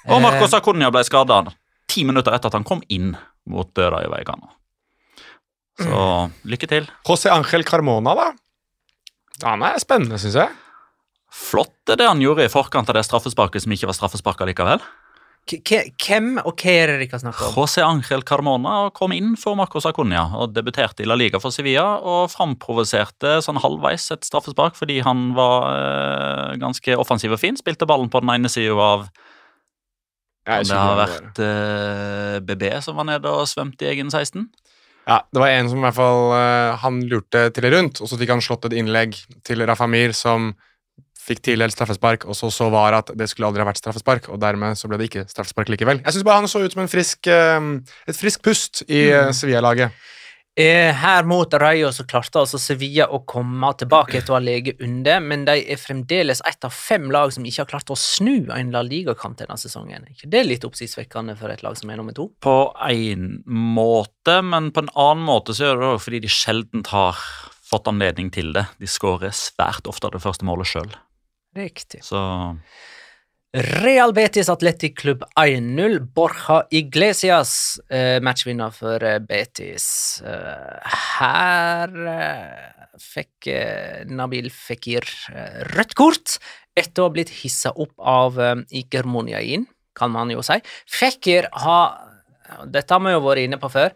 [0.07, 0.21] Og Eh.
[0.23, 1.43] Marcos Acuña ble skada
[1.87, 4.49] ti minutter etter at han kom inn mot døra i Veigana.
[5.81, 6.87] Så lykke til.
[7.07, 8.31] José Ángel Carmona, da?
[9.43, 10.49] Han er spennende, syns jeg.
[11.31, 14.81] Flott det det han gjorde i forkant av det straffesparket som ikke var straffespark likevel.
[15.49, 17.55] Hvem og hva er det dere snakker om?
[17.57, 21.97] José Ángel Carmona kom inn for Marcos Acuña og debuterte i La Liga for Sevilla
[21.97, 27.57] og framprovoserte sånn halvveis et straffespark fordi han var øh, ganske offensiv og fin.
[27.59, 29.09] Spilte ballen på den ene sida av
[30.47, 34.47] Jeg Det har vært øh, BB som var nede og svømte i egen 16.
[35.09, 38.09] Ja, det var en som i hvert fall øh, Han lurte til det rundt, og
[38.09, 40.53] så fikk han slått et innlegg til Rafamir som
[41.21, 44.41] fikk tildelt straffespark, og så så var at det skulle aldri ha vært straffespark, og
[44.41, 46.01] dermed så ble det ikke straffespark likevel.
[46.01, 47.69] Jeg syns bare han så ut som en frisk, eh,
[48.09, 49.35] et friskt pust i mm.
[49.37, 50.01] Sevilla-laget.
[50.59, 54.81] Eh, Her mot Rayo så klarte altså Sevilla å komme tilbake etter å ha ligget
[54.83, 58.51] under, men de er fremdeles ett av fem lag som ikke har klart å snu
[58.51, 60.03] en La Liga-kamp denne sesongen.
[60.03, 62.27] Er ikke det litt oppsiktsvekkende for et lag som er nummer to?
[62.43, 66.83] På én måte, men på en annen måte så er det også fordi de sjelden
[66.91, 67.23] har
[67.71, 68.65] fått anledning til det.
[68.81, 70.91] De skårer svært ofte det første målet sjøl.
[71.57, 72.03] Riktig.
[72.05, 72.19] Så
[73.51, 75.97] Real Betis Atletic Klubb 1-0.
[76.15, 80.21] Borja Iglesias, eh, matchvinner for eh, Betis.
[80.23, 86.37] Eh, her eh, fikk eh, Nabil Fikir eh, rødt kort
[86.79, 89.67] etter å ha blitt hissa opp av eh, Iker Monjain,
[89.99, 90.55] kan man jo si.
[90.87, 92.07] Fikir har
[92.71, 93.91] Dette har vi jo vært inne på før.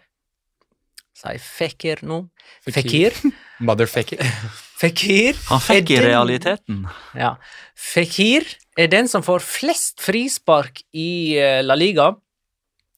[1.15, 2.25] Sier Fikir nå?
[2.67, 3.15] Fekir.
[3.15, 3.35] Fikir.
[3.67, 4.19] Motherfaker.
[4.75, 6.83] Fikir han fikk i den- realiteten.
[7.15, 7.35] ja.
[7.75, 8.45] Fikir
[8.77, 12.13] er den som får flest frispark i eh, La Liga.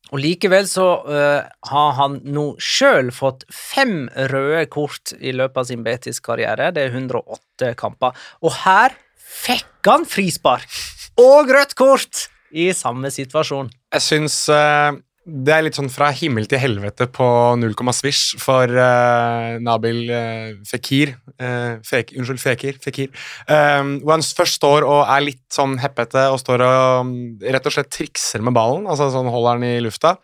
[0.07, 5.65] Og likevel så uh, har han nå sjøl fått fem røde kort i løpet av
[5.67, 6.69] sin Betis-karriere.
[6.71, 8.15] Det er 108 kamper.
[8.39, 10.71] Og her fikk han frispark
[11.19, 13.67] og rødt kort i samme situasjon.
[13.97, 14.95] Jeg syns eh,
[15.27, 17.25] det er litt sånn fra himmel til helvete på
[17.59, 21.17] 0, svisj for uh, Nabil uh, Fekir.
[21.43, 22.77] uh, Fek, unnskyld, Fekir.
[22.83, 23.11] Fekir.
[23.49, 27.67] Um, hvor han først står og er litt sånn heppete og står og um, rett
[27.67, 28.87] og slett trikser med ballen.
[28.87, 30.15] altså sånn Holder den i lufta.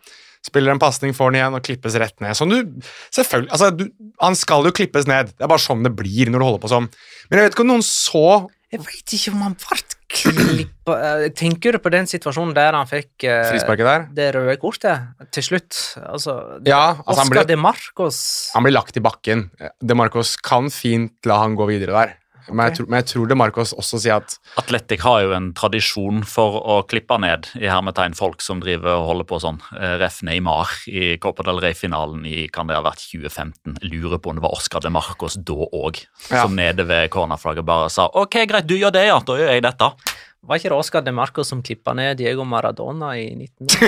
[0.44, 2.38] Spiller en pasning, får den igjen og klippes rett ned.
[2.40, 3.86] Sånn du, selvfølgelig, altså du,
[4.24, 5.36] Han skal jo klippes ned.
[5.36, 6.88] Det er bare sånn det blir når du holder på sånn.
[7.28, 8.26] Men jeg vet ikke om noen så
[8.72, 12.90] Jeg veit ikke om han ble klippa eh, Tenker du på den situasjonen der han
[12.90, 14.08] fikk eh, frisparket der.
[14.16, 15.80] det røde kortet til slutt?
[16.02, 16.38] Altså,
[16.70, 18.20] Ja, altså han Oscar de Marcos
[18.54, 19.48] han blir lagt i bakken.
[19.82, 22.14] De Marcos kan fint la han gå videre der.
[22.50, 25.52] Men, jeg tror, men jeg tror det Marcos også sier at Atletic har jo en
[25.56, 29.62] tradisjon for å klippe ned i hermetegn folk som driver og holder på sånn.
[29.80, 33.78] Eh, Ref Neymar i Copa del Rey-finalen i kan det ha vært 2015.
[33.88, 36.44] Lurer på om det var Oscar de Marcos da òg, Ja.
[36.44, 39.20] som nede ved cornerflagget bare sa OK, greit, du gjør det, ja.
[39.20, 39.92] Da gjør jeg dette.
[40.44, 43.86] Var ikke det Oscar de Marco som klippa ned Diego Maradona i 1980?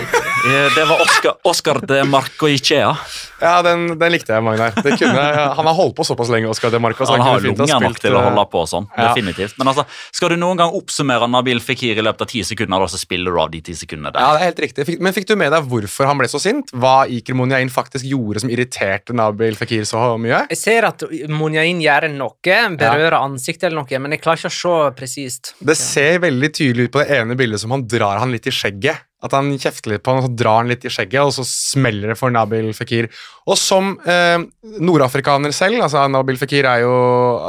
[0.47, 2.93] Eh, Det var Oscar, Oscar de Marcoichea.
[3.41, 4.71] Ja, den, den likte jeg, Magnar.
[4.71, 5.25] Det kunne,
[5.57, 7.89] han har holdt på såpass lenge, Oscar de så Han har kunne fint ha lunger
[7.89, 8.87] nok til å eh, holde på sånn.
[8.95, 9.09] ja.
[9.09, 9.57] Definitivt.
[9.59, 9.83] Men altså,
[10.15, 13.35] skal du noen gang oppsummere Nabil Fikir i løpet av ti sekunder, og så spiller
[13.35, 14.23] du av de ti sekundene der.
[14.23, 14.97] Ja, det er helt riktig.
[15.03, 16.71] Men fikk du med deg hvorfor han ble så sint?
[16.71, 20.45] Hva Iker Monjain faktisk gjorde som irriterte Nabil Fikir så mye?
[20.55, 21.03] Jeg ser at
[21.35, 25.53] Monjain gjør noe, berører ansiktet eller noe, men jeg klarer ikke å se presist.
[25.59, 28.53] Det ser veldig tydelig ut på det ene bildet som han drar han litt i
[28.53, 29.03] skjegget.
[29.25, 31.45] At han kjefter litt på han, og så drar han litt i skjegget, og så
[31.47, 33.07] smeller det for Nabil Fikir.
[33.49, 34.37] Og som eh,
[34.77, 36.91] nordafrikaner selv altså Nabil Fikir er jo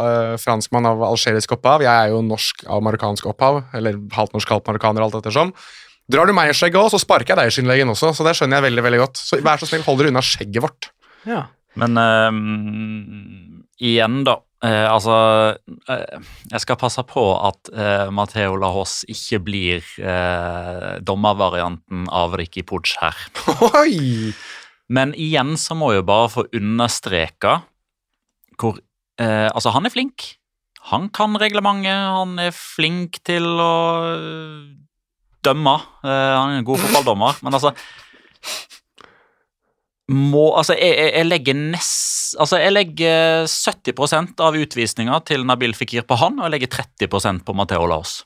[0.00, 1.84] eh, franskmann av algerisk opphav.
[1.84, 5.52] Jeg er jo norsk av marokkansk opphav, eller halvt norsk, halvt marokkaner, alt ettersom.
[6.08, 8.14] Drar du meg i skjegget òg, så sparker jeg deg i skinnleggen også.
[8.16, 9.20] Så det skjønner jeg veldig veldig godt.
[9.20, 10.90] Så vær så snill, hold dere unna skjegget vårt.
[11.26, 11.48] Ja.
[11.76, 14.38] Men um, igjen, da.
[14.64, 15.14] Eh, altså
[15.92, 22.64] eh, Jeg skal passe på at eh, Matheo Lahos ikke blir eh, dommervarianten av Ricky
[22.64, 23.18] Pooch her.
[23.82, 24.32] Oi!
[24.88, 27.58] Men igjen så må jeg bare få understreka
[28.56, 28.78] hvor
[29.20, 30.30] eh, Altså, han er flink.
[30.92, 33.74] Han kan reglementet, han er flink til å
[34.14, 34.66] eh,
[35.44, 35.76] dømme.
[36.00, 37.74] Eh, han er en god fotballdommer, men altså
[40.12, 46.06] må, altså jeg, jeg, legger nest, altså jeg legger 70% av utvisninga til Nabil Fikir
[46.06, 48.20] på han, og jeg legger 30% på Matheo Laos.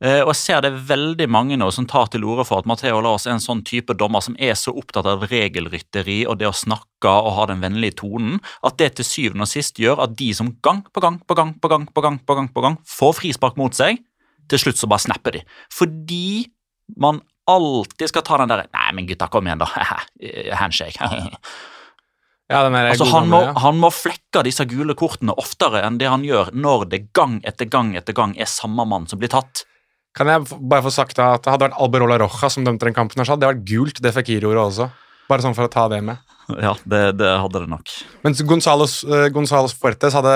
[0.00, 3.02] Eh, og jeg ser det veldig mange nå som tar til orde for at Matheo
[3.04, 6.56] Laos er en sånn type dommer som er så opptatt av regelrytteri og det å
[6.56, 10.30] snakke og ha den vennlige tonen, at det til syvende og sist gjør at de
[10.36, 13.18] som gang på gang på gang på gang på gang på gang på gang får
[13.20, 14.00] frispark mot seg,
[14.48, 15.44] til slutt så bare snapper de.
[15.76, 16.48] Fordi
[17.00, 19.68] man alltid skal ta den derre Nei, men gutta, kom igjen, da.
[20.60, 21.10] Handshake.
[22.50, 23.54] Ja, den der Altså, han, må, ja.
[23.62, 27.68] han må flekke disse gule kortene oftere enn det han gjør når det gang etter
[27.70, 29.64] gang etter gang er samme mann som blir tatt.
[30.18, 32.96] Kan jeg bare få sagt da at det hadde vært Alberola Roja som dømte den
[32.96, 34.88] kampen, Det hadde det vært gult, det Fekir-ordet også.
[35.30, 36.18] Bare sånn for å ta det med.
[36.66, 37.92] Ja, det, det hadde det nok.
[38.26, 40.34] Mens Gonzales, uh, Gonzales Fuertes hadde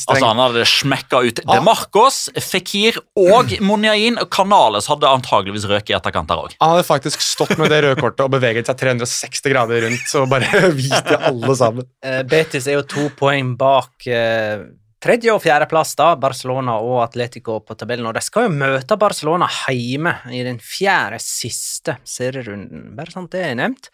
[0.00, 1.56] streng Altså, Han hadde smekka ut Ah.
[1.56, 4.20] De Marcos, Fikir og Monjain.
[4.32, 6.54] Canales hadde antageligvis røket i etterkant der òg.
[6.62, 10.30] Han hadde faktisk stått med det røde kortet og beveget seg 360 grader rundt og
[10.32, 11.90] bare vist til alle sammen.
[12.04, 14.64] Uh, Betis er jo to poeng bak uh,
[15.04, 18.06] tredje- og fjerdeplass, da, Barcelona og Atletico på tabellen.
[18.08, 23.42] Og de skal jo møte Barcelona hjemme i den fjerde siste serierunden, bare sånn det
[23.50, 23.90] er nevnt.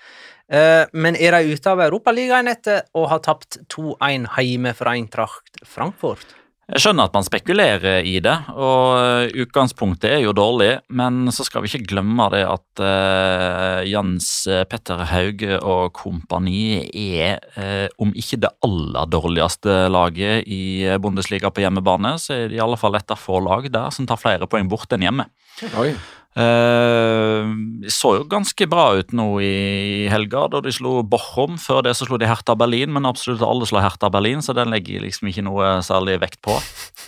[0.51, 5.63] Eh, men er de ute av Europaligaen etter å ha tapt 2-1 hjemme for Eintracht
[5.63, 6.37] Frankfurt?
[6.71, 10.69] Jeg skjønner at man spekulerer i det, og eh, utgangspunktet er jo dårlig.
[10.95, 14.29] Men så skal vi ikke glemme det at uh, Jens
[14.71, 21.67] Petter Hauge og kompani er, uh, om ikke det aller dårligste laget i Bundesliga på
[21.67, 24.51] hjemmebane, så er det i alle fall et av få lag der som tar flere
[24.51, 25.27] poeng bort enn hjemme.
[25.75, 25.91] Oi.
[26.35, 31.57] Det så jo ganske bra ut nå i helga, da de slo Bochum.
[31.59, 34.71] Før det så slo de Hertha Berlin, men absolutt alle slår Hertha Berlin, så den
[34.71, 36.55] legger liksom ikke noe særlig vekt på.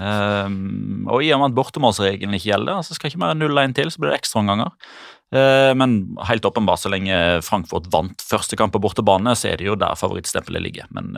[0.01, 0.51] Uh,
[1.13, 3.95] og i og med at bortemålsregelen ikke gjelder, så skal ikke mer enn 0-1 til,
[3.95, 4.75] så blir det ekstraomganger.
[5.33, 7.15] Uh, men helt åpenbart, så lenge
[7.47, 10.91] Frankfurt vant første kamp på bortebane, så er det jo der favorittstempelet ligger.
[10.91, 11.15] Men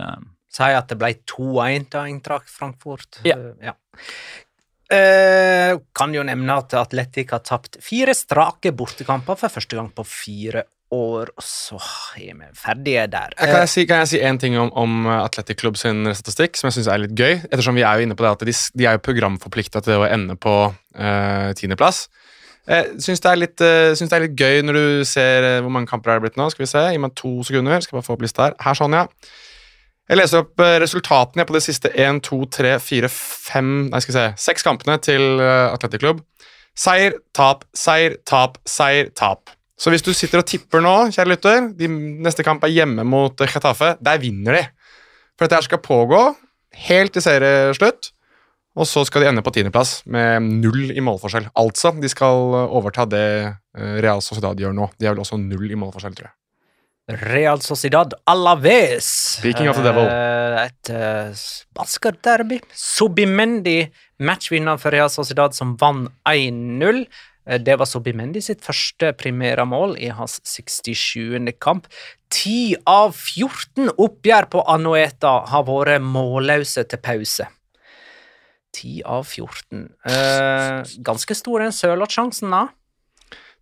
[0.54, 3.18] Si at det ble 2-1 til Eintracht Frankfurt.
[3.26, 3.34] Ja.
[3.64, 3.74] Ja.
[4.92, 10.04] Eh, kan jo nevne at Atletic har tapt fire strake bortekamper for første gang på
[10.04, 11.78] fire år, og så
[12.20, 13.32] er vi ferdige der.
[13.38, 16.68] Kan jeg si, kan jeg si en ting om, om Atletic Club sin statistikk, som
[16.68, 17.40] jeg syns er litt gøy?
[17.48, 20.10] Ettersom vi er jo inne på det at de, de er jo programforplikta til å
[20.10, 22.04] ende på eh, tiendeplass.
[22.64, 25.58] Jeg syns det, er litt, eh, syns det er litt gøy når du ser eh,
[25.64, 26.46] hvor mange kamper er det blitt nå.
[26.52, 27.82] Skal vi se, Gi meg to sekunder.
[27.84, 28.56] Skal bare få opp lista her.
[28.64, 29.04] Her, sånn, ja.
[30.10, 34.12] Jeg leser opp eh, resultatene på de siste 1, 2, 3, 4, 5 Nei, skal
[34.12, 36.22] vi se Seks kampene til Atletic Athletic Club.
[36.74, 39.52] Seier, tap, seier, tap, seier, tap.
[39.78, 41.88] Så hvis du sitter og tipper nå, kjære lytter, de
[42.24, 44.64] neste kamp er hjemme mot Chetafe, Getafe, der vinner de.
[45.34, 46.20] For dette her skal pågå
[46.88, 48.10] helt til serieslutt,
[48.74, 51.46] og så skal de ende på tiendeplass med null i målforskjell.
[51.58, 54.88] Altså, de skal eh, overta det eh, Real Sociedad gjør nå.
[54.98, 56.34] De har vel også null i målforskjell, tror jeg.
[57.06, 59.36] Real Sociedad Alaves.
[59.38, 60.06] Speaking of the devil.
[60.08, 61.34] Eh, Et uh,
[61.74, 62.60] basketderby.
[62.72, 67.04] Subimendi, matchvinner for Real Sociedad, som vant 1-0.
[67.46, 71.52] Eh, Det var Subimendi sitt første primæramål i hans 67.
[71.60, 71.86] kamp.
[72.30, 77.50] 10 av 14 oppgjør på Anoeta har vært målløse til pause.
[78.74, 79.90] 10 av 14.
[80.08, 82.64] Eh, ganske stor den Sørloth-sjansen, da.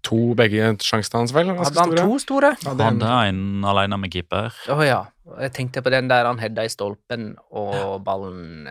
[0.03, 1.47] To begge sjansene hans, vel?
[1.55, 2.03] Hadde han store.
[2.07, 2.51] to store?
[2.65, 4.51] Hadde en- hadde en alene med keeper.
[4.69, 5.01] Å ja.
[5.41, 8.67] Jeg tenkte på den der han hedda i stolpen, og ballen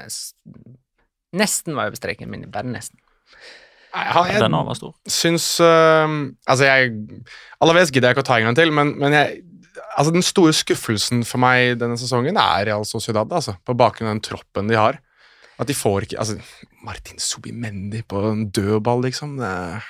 [1.33, 2.49] nesten var over streken, min.
[2.51, 2.97] bare nesten.
[3.93, 4.93] Jeg- Den også var stor.
[5.07, 6.07] syns uh,
[6.47, 6.91] Altså, jeg
[7.61, 9.43] Alaves gidder jeg ikke å ta en gang til, men, men jeg
[9.97, 13.57] Altså, den store skuffelsen for meg denne sesongen er Real Sociedad, altså.
[13.65, 14.99] På bakgrunn av den troppen de har.
[15.59, 16.37] At de får ikke Altså,
[16.83, 19.37] Martin Subimendi på en dødball, liksom.
[19.37, 19.83] Det er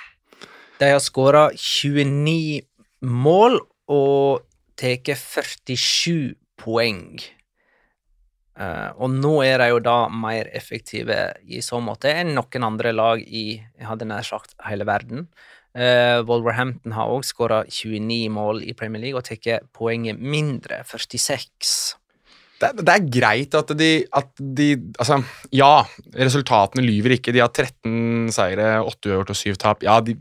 [0.82, 2.63] De har skåra 29
[3.06, 3.60] mål
[3.94, 4.41] og
[4.80, 7.22] tatt 47 poeng.
[8.58, 12.91] Uh, og nå er de jo da mer effektive i så måte enn noen andre
[12.94, 15.28] lag i jeg hadde nær sagt hele verden.
[15.78, 22.01] Uh, Wolverhampton har òg skåra 29 mål i Premier League og tatt poenget mindre, 46.
[22.62, 24.69] det, det er greit at de, at de
[25.02, 25.19] Altså,
[25.56, 25.82] ja,
[26.17, 27.34] resultatene lyver ikke.
[27.34, 29.86] De har 13 seire, 8 uavgjort og 7 tap.
[29.86, 30.15] Ja, de,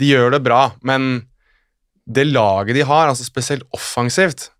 [0.00, 1.26] de gjør det bra, men
[2.06, 4.52] det laget de har, altså spesielt offensivt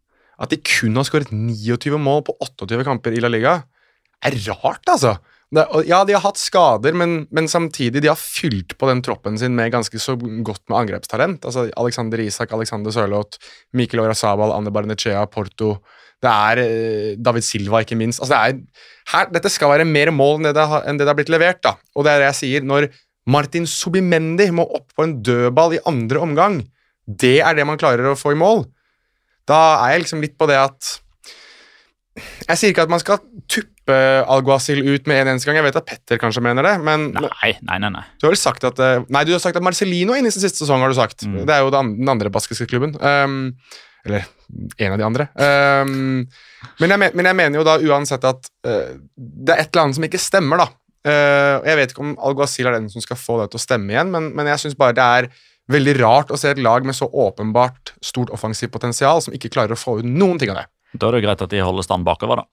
[0.43, 3.61] At de kun har skåret 29 mål på 28 kamper i La Liga,
[4.25, 5.15] er rart, altså.
[5.55, 9.39] Det, ja, de har hatt skader, men, men samtidig de har fylt på den troppen
[9.39, 11.47] sin med ganske så godt med angrepstalent.
[11.47, 13.39] Altså Alexander Isak, Alexander Sørloth,
[13.73, 15.77] Mikkel Orazabal, Anne Barnechea, Porto
[16.25, 18.23] Det er eh, David Silva, ikke minst.
[18.23, 21.13] Altså, det er, her, dette skal være mer mål enn det, det enn det det
[21.13, 21.61] har blitt levert.
[21.67, 21.77] da.
[21.95, 22.67] Og det er det jeg sier.
[22.67, 22.89] Når
[23.31, 26.61] Martin Subimendi må opp på en dødball i andre omgang,
[27.07, 28.65] det er det man klarer å få i mål.
[29.47, 30.95] Da er jeg liksom litt på det at
[32.49, 33.21] Jeg sier ikke at man skal
[33.53, 33.95] tuppe
[34.33, 35.61] Alguacil ut med en eneste gang.
[35.61, 37.91] Jeg vet at Petter kanskje mener det, men Nei, nei, nei.
[37.95, 38.03] nei.
[38.19, 40.35] du har vel sagt at eh, Nei, du har sagt at Marcelino er inne i
[40.35, 41.23] sin siste sesong, har du sagt.
[41.29, 41.45] Mm.
[41.47, 42.97] Det er jo den den andre baskiske klubben.
[42.99, 43.53] Um,
[44.09, 45.29] eller en av de andre.
[45.35, 46.25] Um,
[46.81, 49.99] men, jeg men, jeg mener jo da uansett at uh, det er et eller annet
[49.99, 50.69] som ikke stemmer, da.
[51.07, 53.95] Uh, jeg vet ikke om Al-Ghazil er den som skal få det til å stemme
[53.95, 55.31] igjen, men, men jeg syns bare det er
[55.73, 59.75] veldig rart å se et lag med så åpenbart stort offensivt potensial som ikke klarer
[59.75, 60.69] å få ut noen ting av det.
[60.97, 62.47] Da er det jo greit at de holder stand bakover, da.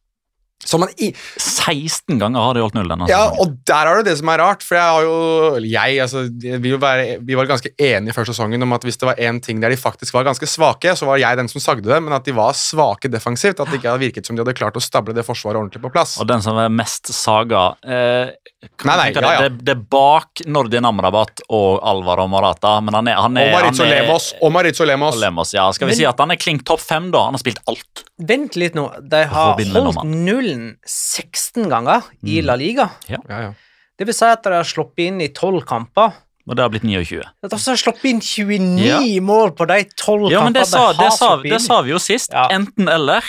[0.64, 4.12] Så man i, 16 ganger har de holdt null denne Ja, og der er det
[4.12, 4.64] det som er rart.
[4.66, 6.24] For jeg har jo Jeg, altså
[6.64, 9.62] vi, være, vi var ganske enige før sesongen om at hvis det var én ting
[9.64, 12.26] der de faktisk var ganske svake, så var jeg den som sagde det, men at
[12.26, 13.60] de var svake defensivt.
[13.60, 15.92] At det ikke hadde virket som de hadde klart å stable det forsvaret ordentlig på
[15.94, 16.16] plass.
[16.22, 18.34] Og den som er mest saga eh,
[18.80, 19.48] kan Nei, nei, ja, ja.
[19.48, 23.58] Det, det er bak Nordin Amrabat og Alvaro Morata, men han er, han er, Og
[23.58, 24.30] Maritzo Lemos.
[24.40, 25.18] Og Maritzo Lemos.
[25.18, 25.54] og Lemos.
[25.56, 27.26] Ja, skal vi Men- si at han er klink topp fem, da?
[27.28, 28.06] Han har spilt alt.
[28.24, 28.88] Vent litt nå.
[29.10, 30.14] De har holdt Lennartmann.
[30.54, 32.90] Nullen 16 ganger i La Liga.
[33.10, 33.54] Ja, ja.
[33.98, 36.14] Det vil si at de har sluppet inn i 12 kamper.
[36.48, 37.22] Og det har blitt 29.
[37.44, 39.00] At de har sluppet inn 29 Ja.
[39.22, 42.32] mål på de 12 Ja, kampene det sa, det, sa, det sa vi jo sist.
[42.34, 42.48] Ja.
[42.52, 43.24] Enten eller.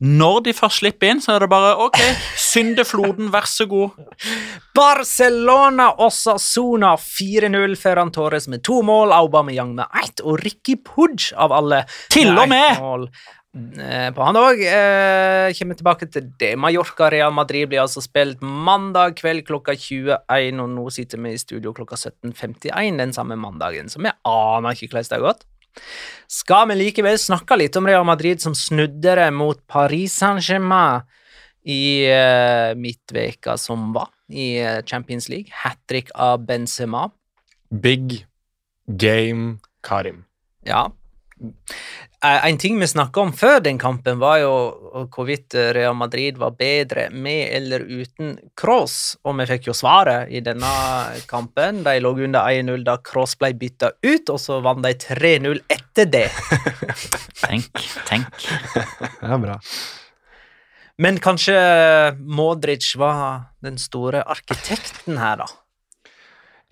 [0.00, 1.96] Når de først slipper inn, så er det bare ok,
[2.38, 3.96] syndefloden, vær så god.
[4.78, 11.50] Barcelona Osasuna 4-0 Ferran Torres med to mål, Aubameyang med ett, og Ricky Pudge av
[11.52, 11.82] alle
[12.14, 12.78] Til og med!
[12.78, 13.08] mål.
[13.58, 14.60] Eh, På han òg.
[14.62, 16.52] Eh, kommer tilbake til det.
[16.60, 21.40] Mallorca Real Madrid blir altså spilt mandag kveld klokka 21, og nå sitter vi i
[21.40, 25.46] studio klokka 17.51 den samme mandagen, så vi aner ikke hvordan det har gått.
[26.30, 31.06] Skal vi likevel snakke litt om Real Madrid som snudde det mot Paris Saint-Germain
[31.68, 35.52] i eh, midtveka som var i eh, Champions League?
[35.64, 37.08] Hat trick av Benzema.
[37.70, 38.24] Big
[38.86, 40.24] game Karim.
[40.66, 40.88] Ja.
[42.24, 44.54] Eh, En ting vi snakka om før den kampen, var jo
[45.14, 50.32] hvorvidt eh, Real Madrid var bedre med eller uten Cross, og vi fikk jo svaret
[50.34, 50.72] i denne
[51.30, 51.84] kampen.
[51.86, 56.10] De lå under 1-0 da Cross ble bytta ut, og så vant de 3-0 etter
[56.10, 56.26] det.
[57.44, 57.70] Tenk,
[58.10, 58.48] tenk.
[59.22, 59.54] Det er bra.
[60.98, 61.54] Men kanskje
[62.18, 65.46] Modric var den store arkitekten her, da?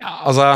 [0.03, 0.49] Ja, altså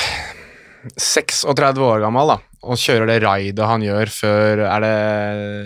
[0.96, 4.94] 36 år gammel, da, og kjører det raidet han gjør før Er det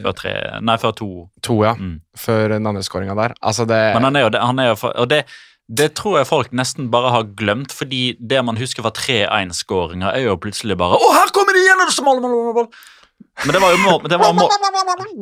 [0.04, 0.32] Før tre
[0.64, 1.10] Nei, før to.
[1.44, 1.74] to, ja?
[1.78, 2.00] Mm.
[2.18, 3.36] Før den andre skåringa der.
[3.40, 5.22] Altså, det Men han er jo han er jo for, Og det,
[5.68, 10.28] det tror jeg folk nesten bare har glemt, fordi det man husker fra 3-1-skåringa, er
[10.28, 11.82] jo plutselig bare Å, her kommer de igjen!
[11.82, 12.70] og det så mål, mål, mål, mål.
[13.44, 14.48] Men det var jo mål, det var mål.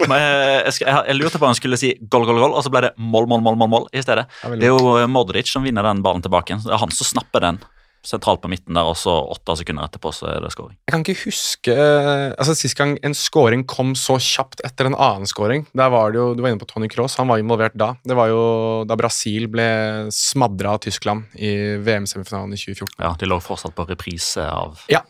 [0.09, 2.87] Men Jeg, jeg, lurte på om han skulle si goal, goal, goal, og så ble
[2.87, 4.24] det mål, mål, mål, mål, mål i stedet.
[4.57, 6.57] Det er jo Modric som vinner den ballen tilbake.
[6.64, 7.61] Det er han som snapper den
[8.07, 10.76] sentralt på midten der, og så åtte sekunder etterpå så er det scoring.
[10.86, 15.26] Jeg kan ikke huske altså Sist gang en scoring kom så kjapt etter en annen
[15.28, 17.92] scoring Der var det jo, Du var inne på Tony Cross, han var involvert da.
[18.07, 18.40] Det var jo
[18.88, 19.66] da Brasil ble
[20.14, 21.50] smadra av Tyskland i
[21.82, 22.96] VM-semifinalen i 2014.
[23.02, 25.02] Ja, De lå fortsatt på reprise av Ja,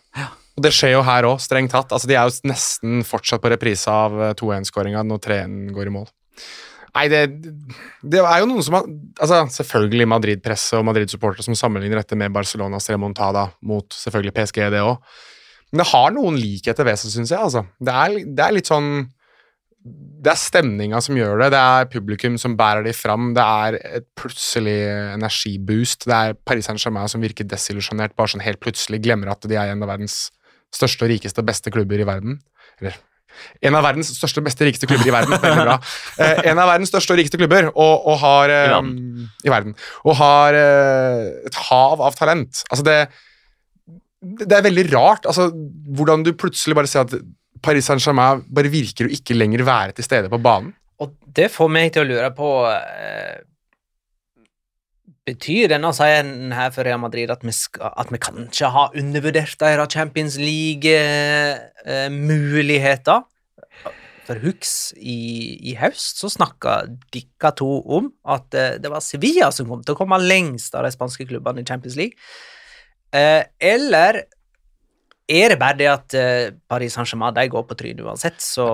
[0.56, 1.92] Og Det skjer jo her òg, strengt tatt.
[1.92, 5.94] Altså De er jo nesten fortsatt på reprise av eh, 2-1-skåringa når 3-1 går i
[5.98, 6.08] mål.
[6.96, 7.22] Nei, det,
[8.00, 8.86] det er jo noen som har
[9.20, 14.80] altså Selvfølgelig Madrid-presse og Madrid-supportere som sammenligner dette med Barcelonas remontada mot selvfølgelig PSG, det
[14.84, 14.96] òg.
[15.72, 17.42] Men det har noen likheter ved seg, syns jeg.
[17.42, 17.66] altså.
[17.82, 18.90] Det er, det er litt sånn
[20.26, 21.50] Det er stemninga som gjør det.
[21.54, 23.32] Det er publikum som bærer de fram.
[23.36, 24.78] Det er et plutselig
[25.18, 26.08] energiboost.
[26.08, 29.74] Det er Paris Saint-Germain som virker desillusjonert, bare sånn helt plutselig glemmer at de er
[29.74, 30.30] en av verdens
[30.74, 32.40] største og rikeste og beste klubber i verden.
[32.80, 32.96] Eller
[33.62, 35.36] en av verdens største, beste, rikeste klubber i verden.
[35.42, 35.78] Veldig bra.
[36.26, 39.30] Eh, en av verdens største og rikeste klubber, og, og har eh, I verden.
[39.44, 39.74] I verden.
[40.08, 42.62] Og har eh, et hav av talent.
[42.70, 42.98] Altså, det
[44.46, 45.50] Det er veldig rart altså,
[45.94, 47.12] hvordan du plutselig bare ser at
[47.62, 50.72] Paris Saint-Germain bare virker å ikke lenger være til stede på banen.
[51.02, 53.44] Og det får meg til å lure på eh,
[55.26, 59.58] Betyr denne seieren her for Real Madrid at vi, skal, at vi kanskje har undervurdert
[59.58, 63.24] deres Champions League-muligheter?
[64.26, 67.68] For Hux i, i høst så snakka dere to
[67.98, 71.26] om at eh, det var Sevilla som kom til å komme lengst av de spanske
[71.30, 72.16] klubbene i Champions League.
[73.14, 74.12] Eh, eller
[75.28, 78.66] er det bare det at eh, Paris Saint-Germain de går på trynet uansett, så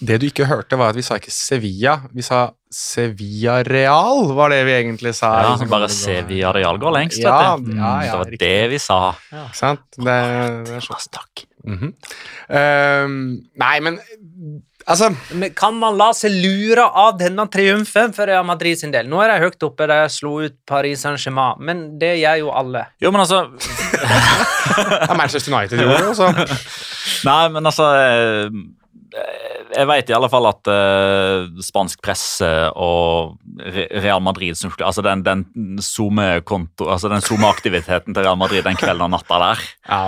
[0.00, 1.96] Det du ikke hørte, var at vi sa ikke Sevilla.
[2.14, 5.32] Vi sa Sevilla Real, var det vi egentlig sa.
[5.42, 7.72] Ja, Liksom, Bare Sevilla Real går lengst, Ja, du.
[7.72, 8.38] Mm, ja, ja, det var riktig.
[8.46, 9.00] det vi sa.
[9.34, 9.82] Ikke sant?
[9.98, 10.18] Det,
[10.70, 11.44] det er takk.
[11.66, 11.94] Mhm.
[12.48, 13.16] Ehm,
[13.60, 13.98] nei, men
[14.86, 19.06] altså Men kan man la seg lure av denne triumfen for Real Madrid sin del?
[19.10, 22.86] Nå er de høyt oppe, de slo ut Paris Saint-Germain, men det gjør jo alle.
[23.02, 23.42] Jo, men altså
[24.00, 26.28] ja, Manchester United gjorde det, så
[27.28, 28.60] Nei, men altså eh,
[29.76, 32.48] Jeg vet i alle fall at eh, spansk presse
[32.78, 33.36] og
[34.00, 35.44] Real Madrid som- Altså den, den
[35.82, 39.64] Zoom-konto Altså den Zoom-aktiviteten til Real Madrid den kvelden og natta der.
[39.88, 40.00] Ja.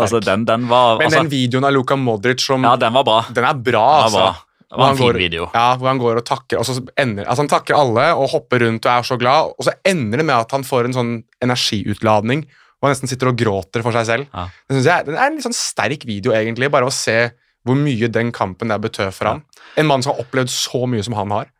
[0.00, 3.04] Altså den, den var Men altså, den videoen av Luka Modric som Ja, den var
[3.08, 3.20] bra.
[3.36, 4.18] Den er bra, altså.
[4.24, 4.34] bra.
[4.66, 5.44] Det var en fin går- video.
[5.54, 8.64] Ja, hvor han går og takker, og så ender, altså han takker alle og hopper
[8.64, 11.12] rundt og er så glad, og så ender det med at han får en sånn
[11.46, 12.42] energiutladning,
[12.76, 14.30] og han nesten sitter og gråter for seg selv.
[14.32, 14.46] Ja.
[14.66, 17.18] Det, synes jeg, det er en litt sånn sterk video, egentlig, bare å se
[17.66, 19.44] hvor mye den kampen der betød for ham.
[19.80, 21.52] En mann som har opplevd så mye som han har.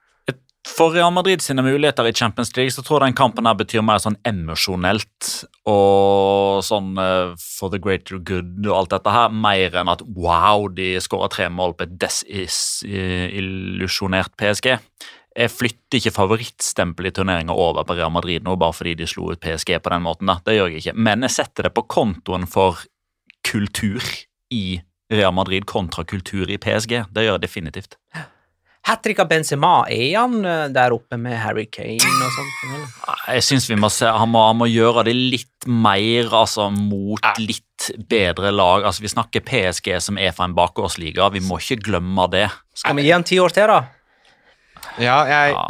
[0.67, 3.83] For Real Madrid sine muligheter i Champions League så tror jeg den kampen her betyr
[3.87, 9.77] mer sånn emosjonelt og sånn uh, for the greater good og alt dette her, mer
[9.79, 14.69] enn at wow, de skåra tre mål på et desillusjonert PSG.
[15.37, 19.35] Jeg flytter ikke favorittstempelet i turneringa over på Real Madrid nå bare fordi de slo
[19.35, 20.31] ut PSG på den måten.
[20.31, 20.39] da.
[20.45, 20.97] Det gjør jeg ikke.
[20.97, 22.81] Men jeg setter det på kontoen for
[23.45, 24.01] kultur
[24.55, 24.81] i
[25.13, 27.05] Real Madrid kontra kultur i PSG.
[27.13, 27.99] Det gjør jeg definitivt.
[28.87, 32.93] Hat trick av Benzema, er han eh, der oppe med Harry Kane og sånt?
[33.35, 37.27] Jeg synes vi må se, han må, han må gjøre det litt mer altså, mot
[37.43, 38.87] litt bedre lag.
[38.87, 41.33] Altså, Vi snakker PSG som er fra en bakgårdsliga.
[41.35, 42.47] Vi må ikke glemme det.
[42.79, 43.96] Skal vi gi han ti år til, da?
[45.03, 45.65] Ja, jeg, Ja.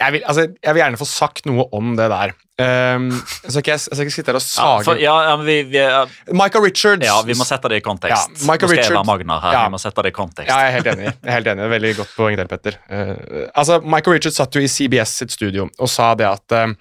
[0.00, 2.34] jeg, vil, altså, jeg vil gjerne få sagt noe om det der.
[2.58, 3.10] Um,
[3.46, 5.76] så ikke jeg, jeg skal ikke sitte her og sage for, ja, ja, vi, vi,
[5.78, 6.00] ja,
[6.34, 8.32] Michael Richards vi må sette det i kontekst.
[8.34, 9.52] Ja, Michael Nå skal jeg Richards- være Magnar her.
[9.54, 9.60] Ja.
[9.68, 10.50] Vi må sette det i kontekst.
[10.50, 11.04] Ja, jeg er helt enig.
[11.12, 11.68] Jeg er helt enig.
[11.70, 12.80] Veldig godt poeng der, Petter.
[12.90, 16.74] Uh, altså, Michael Richards satt jo i CBS sitt studio og sa det at uh,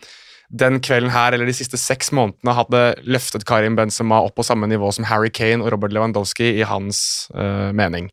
[0.49, 4.65] den kvelden her, eller de siste seks månedene, hadde løftet Karim Benzema opp på samme
[4.71, 8.09] nivå som Harry Kane og Robert Lewandowski i hans uh, mening.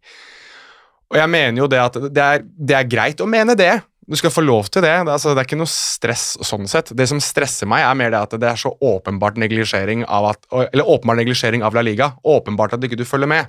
[1.14, 3.72] Og jeg mener jo det at det er, det er greit å mene det.
[4.04, 4.90] Du skal få lov til det.
[4.90, 6.90] Det er, altså, det er ikke noe stress sånn sett.
[6.96, 10.42] Det som stresser meg, er mer det at det er så åpenbart neglisjering av at,
[10.50, 12.10] eller åpenbar neglisjering av La Liga.
[12.26, 13.48] Åpenbart at ikke du følger med.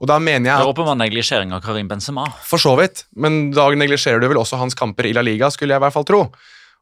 [0.00, 2.28] Og da mener jeg Det er åpenbar neglisjering av Karim Benzema.
[2.46, 5.74] for så vidt, men da neglisjerer du vel også hans kamper i La Liga, skulle
[5.74, 6.20] jeg i hvert fall tro.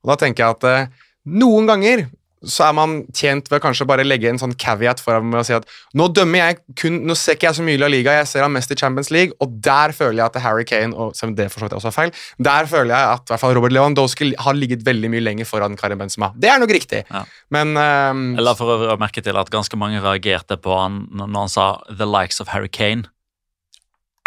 [0.02, 1.08] Og da tenker jeg at eh,
[1.38, 2.06] noen ganger
[2.44, 5.44] så er man tjent ved å kanskje bare legge en sånn caveat foran med å
[5.46, 5.66] si at
[5.98, 8.54] nå dømmer jeg kun, nå ser ikke jeg så mye av Liga, jeg ser ham
[8.54, 11.50] mest i Champions League, og der føler jeg at Harry Kane, og selv om det
[11.50, 12.14] for så vidt også er feil,
[12.50, 15.76] der føler jeg at i hvert fall Robert Lewandowski har ligget veldig mye lenger foran
[15.76, 16.32] Karim Benzema.
[16.38, 17.24] Det er nok riktig, Ja.
[17.50, 21.48] men ehm, Eller for å merke til at ganske mange reagerte på han når han
[21.48, 23.06] sa 'the likes of Harry Kane'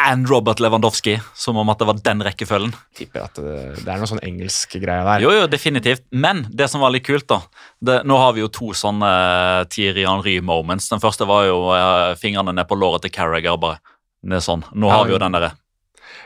[0.09, 2.73] and Robert Lewandowski, som om at det var den rekkefølgen.
[2.97, 5.23] tipper at det, er noe sånn engelsk greie der.
[5.23, 6.03] Jo, jo, definitivt.
[6.11, 7.41] Men det som var litt kult, da
[7.79, 10.89] det, Nå har vi jo to sånne uh, Thierry Henry-moments.
[10.91, 13.57] Den første var jo eh, fingrene ned på låret til Carragher.
[13.61, 13.81] bare.
[14.21, 14.65] Det er sånn.
[14.77, 15.53] Nå har vi jo den derre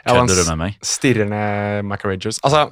[0.05, 0.79] Ja, du med meg?
[0.85, 2.39] Stirrer ned Michael Ridgers.
[2.43, 2.67] Altså,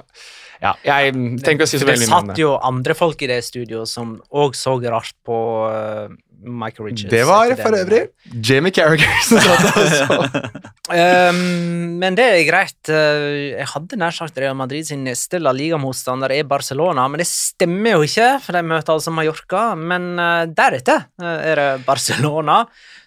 [0.62, 2.34] ja, jeg tenker å si så veldig mye om det.
[2.34, 2.36] det.
[2.36, 5.38] satt jo andre folk i det studioet som òg så rart på
[5.70, 6.12] eh,
[6.44, 7.10] Michael Richards.
[7.10, 8.00] Det var for øvrig
[8.44, 9.64] Jamie Carragher som satt
[9.94, 10.18] så.
[10.94, 12.78] Ehm, men det er greit.
[12.92, 17.28] Eh, jeg hadde nær sagt Real Madrid sin neste La Liga-motstander er Barcelona, men det
[17.30, 19.64] stemmer jo ikke, for de møter altså Mallorca.
[19.78, 22.64] Men eh, deretter eh, er det Barcelona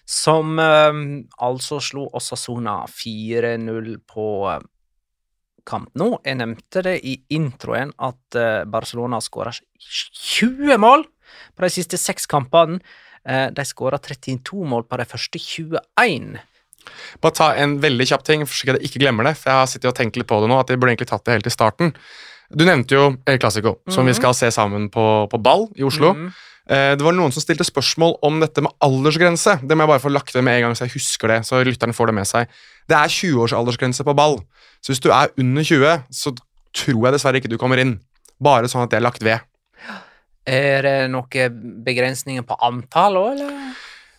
[0.08, 4.28] som altså slo Osasona 4-0 på
[5.68, 6.14] kamp nå.
[6.24, 8.38] Jeg nevnte det i introen at
[8.72, 11.04] Barcelona har skåra 20 mål
[11.54, 12.80] på de siste seks kampene.
[13.26, 16.38] Eh, de skåra 32 mål på de første 21.
[17.22, 19.36] Bare ta en veldig kjapp ting, for så jeg ikke glemmer det.
[19.40, 21.24] For jeg har sittet og tenkt litt på det nå, at De burde egentlig tatt
[21.26, 21.94] det helt i starten.
[22.48, 26.14] Du nevnte jo El Clásico, som vi skal se sammen på, på ball i Oslo.
[26.14, 26.44] Mm -hmm.
[26.68, 29.58] Det var noen som stilte spørsmål om dette med aldersgrense.
[29.62, 31.46] Det må jeg bare få lagt det med en gang, så jeg husker det.
[31.46, 32.46] så lytterne får det med seg.
[32.88, 34.38] Det er 20 års aldersgrense på ball.
[34.82, 36.36] Så hvis du er under 20, så
[36.74, 38.00] tror jeg dessverre ikke du kommer inn.
[38.42, 39.40] Bare sånn at det er lagt ved.
[40.48, 43.54] Er det noen begrensninger på antall òg, eller?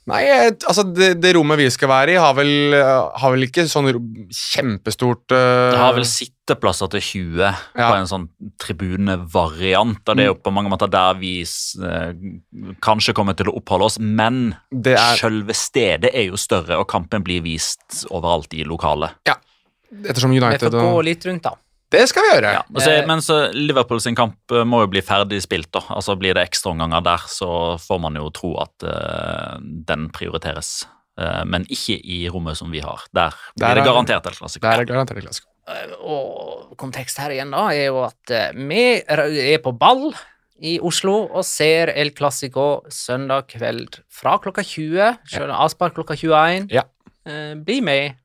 [0.10, 3.92] Nei, altså det, det rommet vi skal være i, har vel, har vel ikke sånn
[4.34, 5.70] kjempestort uh...
[5.70, 7.52] Det har vel sitteplasser til 20 Ja.
[7.78, 8.26] på en sånn
[8.58, 10.02] tribunevariant.
[10.10, 12.10] Og det er jo på mange måter der vi uh,
[12.82, 14.00] kanskje kommer til å oppholde oss.
[14.02, 19.14] Men Det er- selve stedet er jo større, og kampen blir vist overalt i lokalet.
[19.30, 19.38] Ja,
[19.90, 21.56] Ettersom United Vi får gå litt rundt, da.
[21.90, 22.52] Det skal vi gjøre.
[22.54, 25.72] Ja, altså, men så Liverpool sin kamp eh, må jo bli ferdig spilt.
[25.74, 25.82] da.
[25.96, 27.50] Altså Blir det ekstraomganger der, så
[27.82, 30.84] får man jo tro at uh, den prioriteres.
[31.20, 33.02] Uh, men ikke i rommet som vi har.
[33.14, 34.62] Der blir Der det er- garantert El Clásico.
[34.68, 35.48] Det er garantert et klassisk.
[36.02, 40.08] Og kontekst her igjen, da, er jo at vi er på ball
[40.66, 45.20] i Oslo og ser El Clásico søndag kveld fra klokka 20.
[45.30, 46.70] Selv avspark klokka 21.
[46.74, 46.88] Ja.
[47.62, 48.18] Bli med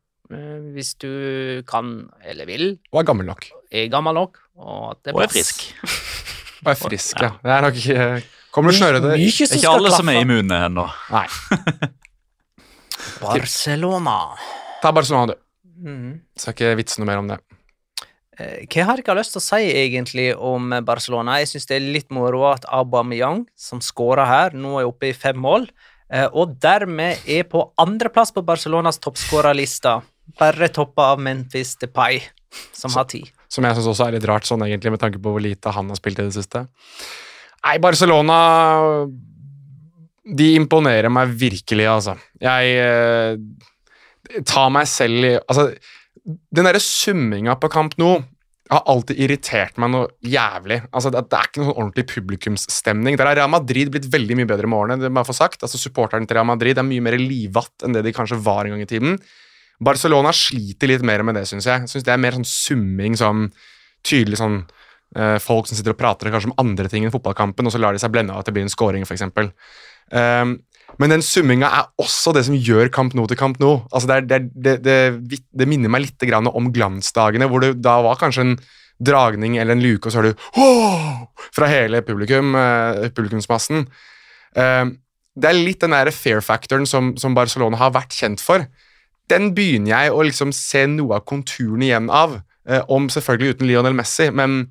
[0.74, 3.44] hvis du kan eller vil, Og er gammel nok.
[3.70, 5.64] er gammel nok og at det er Og er frisk.
[6.64, 7.30] Og er frisk, ja.
[7.44, 8.22] Det er nok ikke
[8.54, 9.10] Kommer du snørrete?
[9.10, 10.84] Det er ikke alle som er immune ennå.
[11.10, 11.26] Nei.
[13.20, 14.18] Barcelona.
[14.82, 15.40] Ta Barcelona, du.
[15.82, 16.12] Mhm.
[16.38, 17.40] Skal ikke vitse noe mer om det.
[18.38, 21.40] Eh, Hva har dere lyst til å si egentlig om Barcelona?
[21.42, 25.12] Jeg syns det er litt moro at Aubameyang, som skåra her, nå er oppe i
[25.18, 25.68] fem mål,
[26.10, 30.00] eh, og dermed er på andreplass på Barcelonas toppskårerliste.
[30.38, 32.22] Bare toppa av Memphis Depay,
[32.72, 33.22] som har ti.
[33.52, 35.92] Som jeg syns også er litt rart, sånn egentlig, med tanke på hvor lite han
[35.92, 36.64] har spilt i det siste.
[37.64, 38.38] Nei, Barcelona
[40.24, 42.16] De imponerer meg virkelig, altså.
[42.42, 45.68] Jeg eh, ta meg selv i Altså,
[46.24, 48.14] den derre summinga på kamp nå
[48.72, 50.78] har alltid irritert meg noe jævlig.
[50.88, 53.18] Altså, det, det er ikke noen ordentlig publikumsstemning.
[53.20, 54.96] Der har Real Madrid blitt veldig mye bedre med årene.
[55.02, 55.60] det må jeg få sagt.
[55.66, 58.74] Altså, Supporterne til Real Madrid er mye mer livvatt enn det de kanskje var en
[58.74, 59.18] gang i tiden.
[59.84, 61.88] Barcelona sliter litt mer med det, syns jeg.
[61.90, 63.48] Synes Det er mer sånn summing som
[64.04, 64.60] tydelig sånn
[65.18, 67.96] uh, Folk som sitter og prater kanskje om andre ting enn fotballkampen, og så lar
[67.96, 69.26] de seg blende av at det blir en scoring, f.eks.
[70.12, 70.58] Um,
[71.00, 73.72] men den summinga er også det som gjør Kamp nå til Kamp nå.
[73.90, 78.20] Altså det, er, det, det, det, minner meg litt om glansdagene, hvor det da var
[78.20, 78.56] kanskje en
[79.02, 81.24] dragning eller en luke, og så hører du Åh!
[81.54, 83.88] fra hele publikum, uh, publikumsmassen.
[84.54, 84.94] Uh,
[85.34, 88.62] det er litt den der fair-factoren som, som, Barcelona har vært kjent for.
[89.32, 92.36] Den begynner jeg å liksom se noe av konturene igjen av,
[92.68, 94.66] uh, om selvfølgelig uten Lionel Messi, men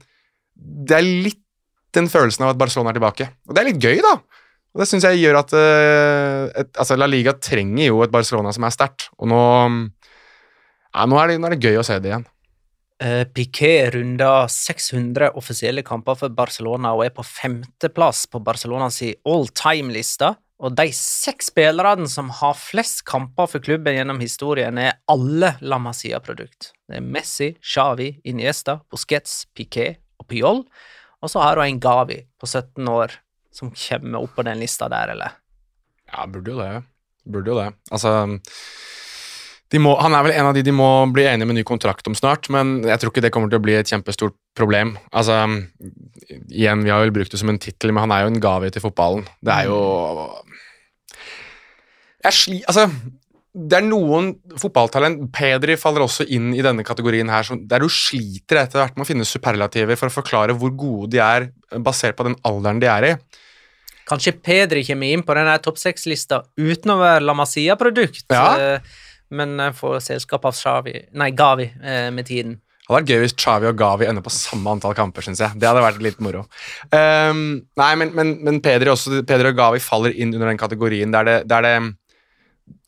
[0.53, 1.39] det er litt
[1.93, 3.29] den følelsen av at Barcelona er tilbake.
[3.47, 4.17] Og det er litt gøy, da.
[4.73, 8.53] Og Det syns jeg gjør at uh, et, altså La Liga trenger jo et Barcelona
[8.55, 9.41] som er sterkt, og nå,
[10.89, 12.25] ja, nå, er det, nå, er det, gøy å se det igjen.
[13.03, 19.49] Uh, Piquet runder 600 offisielle kamper for Barcelona og er på femteplass på Barcelonas all
[19.53, 20.33] time-liste.
[20.61, 25.79] Og de seks spillerne som har flest kamper for klubben gjennom historien, er alle La
[25.81, 26.71] Masia-produkt.
[26.87, 30.63] Det er Messi, Xavi, Iniesta, Busquets, Piquet og Piol.
[31.23, 33.17] Og så har du en Gavi på 17 år
[33.53, 35.37] som kommer opp på den lista der, eller?
[36.11, 36.83] Ja, burde jo det.
[37.23, 37.69] Burde jo det.
[37.91, 38.15] Altså
[39.81, 42.13] må, han er vel en av de de må bli enige med ny kontrakt om
[42.17, 44.95] snart, men jeg tror ikke det kommer til å bli et kjempestort problem.
[45.11, 45.39] Altså,
[46.49, 48.69] igjen, Vi har vel brukt det som en tittel, men han er jo en gave
[48.69, 49.25] til fotballen.
[49.41, 49.81] Det er jo
[52.23, 52.63] Jeg sli...
[52.67, 52.87] Altså,
[53.53, 58.63] det er noen fotballtalent Pedri faller også inn i denne kategorien her, der du sliter
[58.63, 61.51] etter hvert med å finne superlativer for å forklare hvor gode de er,
[61.85, 63.13] basert på den alderen de er i.
[64.09, 68.47] Kanskje Pedri kommer inn på denne topp seks-lista uten å være La Masia-produkt, ja.
[68.57, 68.95] Eh,
[69.37, 72.57] men eh, får selskap av Xavi, nei, Gavi eh, med tiden.
[72.83, 75.23] Det hadde vært gøy hvis Chavi og Gavi ender på samme antall kamper.
[75.23, 75.55] Synes jeg.
[75.55, 76.41] Det hadde vært litt moro.
[76.91, 81.13] Um, nei, men, men, men Pedri, også, Pedri, og Gavi faller inn under den kategorien
[81.13, 81.75] der det, der det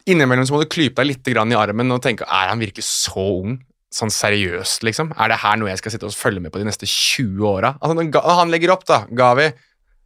[0.06, 3.24] Innimellom så må du klype deg litt i armen og tenke er han virkelig så
[3.40, 3.56] ung.
[3.96, 5.14] Sånn seriøst, liksom.
[5.16, 7.72] Er det her noe jeg skal sitte og følge med på de neste 20 åra?
[7.80, 9.48] Altså, han legger opp, da, Gavi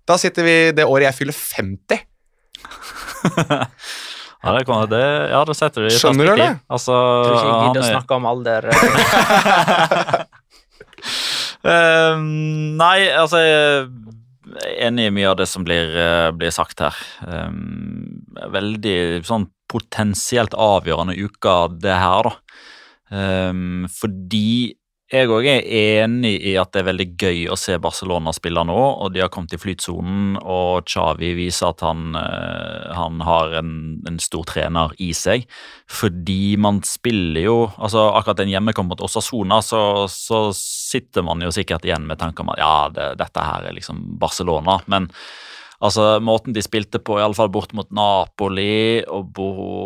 [0.07, 2.05] Da sitter vi det året jeg fyller 50.
[4.39, 6.51] ja, det, kan, det, ja, det setter det i Skjønner du det?
[6.71, 8.61] Altså, jeg tror ikke jeg gidder å snakke om alder.
[11.67, 12.23] um,
[12.83, 13.59] nei, altså jeg
[14.63, 16.95] er enig i mye av det som blir, eh, blir sagt her.
[17.27, 18.23] Um,
[18.55, 22.33] veldig sånn potensielt avgjørende uke, det her, da.
[23.09, 24.78] Um, fordi
[25.09, 25.65] jeg òg er
[26.05, 29.31] enig i at det er veldig gøy å se Barcelona spille nå, og de har
[29.33, 33.71] kommet i flytsonen, og Xavi viser at han, uh, han har en,
[34.05, 35.47] en, stor trener i seg.
[35.89, 39.81] Fordi man spiller jo altså Akkurat den hjemmekampen mot Osasona, så,
[40.11, 43.75] så, sitter man jo sikkert igjen med tanken om at ja, det, dette her er
[43.77, 44.79] liksom Barcelona.
[44.89, 45.09] men
[45.79, 49.37] Altså, Måten de spilte på, iallfall bort mot Napoli og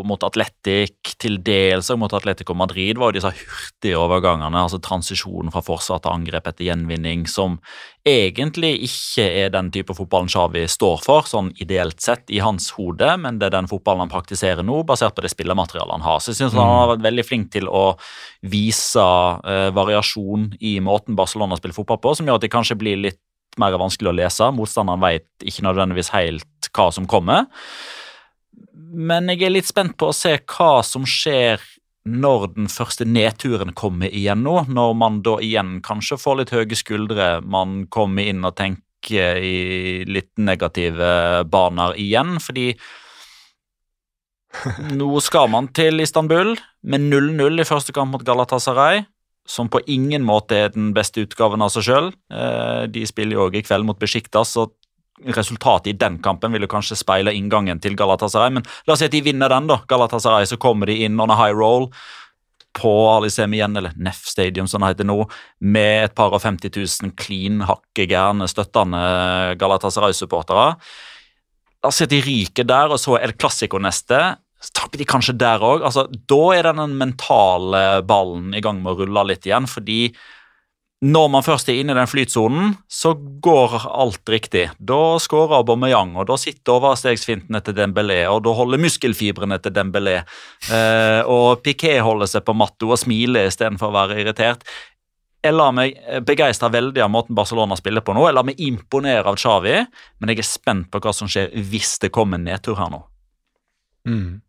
[0.10, 5.54] mot Atletic, til dels og mot Atletico Madrid, var jo disse hurtige overgangene, altså transisjonen
[5.54, 7.60] fra forsvar til angrep etter gjenvinning, som
[8.10, 13.12] egentlig ikke er den type fotballen Xavi står for, sånn ideelt sett i hans hode,
[13.22, 16.24] men det er den fotballen han praktiserer nå, basert på det spillermaterialet han har.
[16.24, 17.84] Så jeg synes han har vært veldig flink til å
[18.50, 19.06] vise
[19.46, 23.22] eh, variasjon i måten Barcelona spiller fotball på, som gjør at de kanskje blir litt
[23.62, 24.50] mer vanskelig å lese.
[24.56, 27.48] Motstanderen vet ikke nødvendigvis helt hva som kommer.
[28.74, 31.62] Men jeg er litt spent på å se hva som skjer
[32.04, 34.58] når den første nedturen kommer igjen nå.
[34.68, 40.04] Når man da igjen kanskje får litt høye skuldre, man kommer inn og tenker i
[40.08, 42.38] litt negative baner igjen.
[42.44, 42.74] Fordi
[45.00, 49.06] nå skal man til Istanbul med 0-0 i første kamp mot Galatasaray
[49.46, 52.10] som på ingen måte er den beste utgaven av seg sjøl.
[52.32, 54.70] Eh, de spiller jo òg i kveld mot Besjiktas, så
[55.36, 58.54] resultatet i den kampen vil jo kanskje speile inngangen til Galatasaray.
[58.56, 59.82] Men la oss si at de vinner den, da.
[59.90, 61.90] Galatasaray, så kommer de inn on a high roll
[62.74, 65.20] på Alisem igjen, eller Neff Stadium som det heter nå,
[65.62, 69.04] med et par og 50 000 clean, hakke gærne, støttende
[69.62, 70.72] Galatasaray-supportere.
[71.84, 74.24] La oss si at de ryker der, og så er det Classico neste
[74.64, 75.84] så taper de kanskje der òg.
[75.84, 79.68] Altså, da er den mentale ballen i gang med å rulle litt igjen.
[79.68, 80.14] fordi
[81.04, 83.12] når man først er inne i den flytsonen, så
[83.44, 84.70] går alt riktig.
[84.80, 90.22] Da skårer Aubameyang, og da sitter overstegsfintene til Dembélé, og da holder muskelfibrene til Dembélé.
[90.72, 94.64] Eh, og Piquet holder seg på matta og smiler istedenfor å være irritert.
[95.44, 98.24] Jeg lar meg begeistre veldig av måten Barcelona spiller på nå.
[98.30, 99.76] Jeg lar meg imponere av Xavi,
[100.24, 103.04] men jeg er spent på hva som skjer hvis det kommer en nedtur her nå.
[104.08, 104.40] Mm.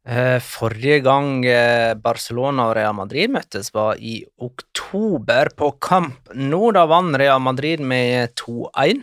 [0.00, 6.30] Eh, forrige gang eh, Barcelona og Real Madrid møttes, var i oktober på kamp.
[6.34, 9.02] Nå Da vant Real Madrid med 2-1.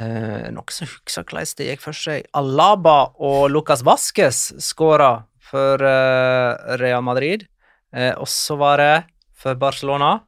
[0.00, 2.24] Eh, noe som husker hvordan det gikk for seg.
[2.32, 7.44] Alaba og Lucas Vasques skåra for eh, Real Madrid.
[7.92, 8.94] Eh, og så var det
[9.36, 10.22] for Barcelona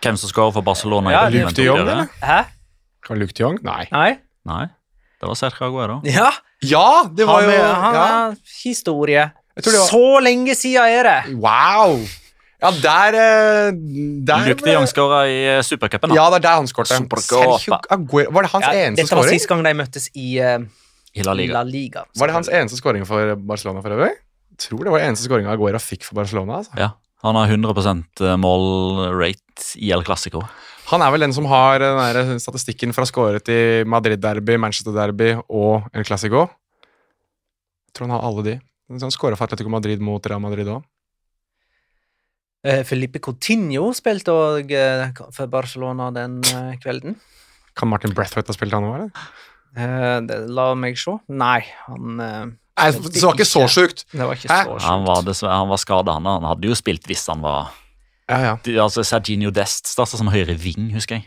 [0.00, 1.12] Hvem som skårer for Barcelona?
[1.12, 2.08] Ja, i Luke de Jong, eller?
[2.20, 2.40] Hæ?
[3.16, 3.58] Luke de Jong?
[3.64, 3.84] Nei.
[3.92, 4.10] Nei?
[4.48, 4.64] Nei,
[5.20, 6.00] det var Sergio Aguero.
[6.08, 6.30] Ja!
[6.70, 8.04] Ja, det var Han, jo han ja.
[8.30, 9.24] er historie.
[9.56, 11.34] Var- Så lenge siden er det!
[11.38, 12.00] Wow!
[12.64, 13.72] Ja, der, eh,
[14.24, 16.08] der Luke de Jong skåra i eh, supercupen.
[16.08, 16.16] da.
[16.16, 16.66] Ja, det er der han
[17.92, 19.38] Aguero- Var det hans Ja, eneste dette var scoring?
[19.38, 20.64] sist gang de møttes i uh,
[21.14, 21.52] I La Liga.
[21.58, 22.04] La Liga.
[22.16, 24.14] Var det hans eneste scoring for Barcelona for øvrig?
[24.58, 26.62] Tror det var eneste scoringa Aguera fikk for Barcelona.
[26.62, 26.72] Altså.
[26.78, 26.90] Ja,
[27.22, 30.42] Han har 100% målrate i El Clásico.
[30.90, 33.58] Han er vel den som har den der statistikken fra skåret i
[33.88, 36.44] Madrid-derby, Manchester-derby og El Clásico.
[37.88, 38.54] Jeg tror han har alle de.
[38.92, 40.82] Han skåra for Atletico Madrid mot Real Madrid òg.
[42.64, 45.06] Eh, Felipe Coutinho spilte òg eh,
[45.36, 47.16] for Barcelona den eh, kvelden.
[47.76, 49.30] Kan Martin Brathwaite ha spilt han òg, eller?
[49.74, 51.16] Eh, det, la meg se.
[51.32, 52.20] Nei, han
[52.74, 54.04] Nei, det var ikke så sjukt.
[54.10, 56.26] Det var ikke så Han var, dessverre- han var skada, han.
[56.26, 57.70] Han hadde jo spilt hvis han var
[58.30, 58.52] Ja, ja.
[58.64, 61.26] de- Altså Serginio Dest starta som høyre ving, husker jeg.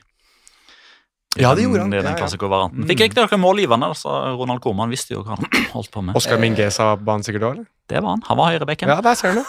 [1.37, 1.91] Ja, det gjorde han.
[1.91, 2.23] Det den Ja, ja.
[2.23, 2.87] Clásico-varianten.
[2.89, 6.15] Fikk ikke en målgivende, så Ronald Koman visste jo hva han holdt på med.
[6.17, 7.67] Oscar Mingueza var han sikkert òg, eller?
[7.87, 8.23] Det var han.
[8.25, 8.89] Han var høyrebekken.
[8.89, 9.43] Ja, der ser du.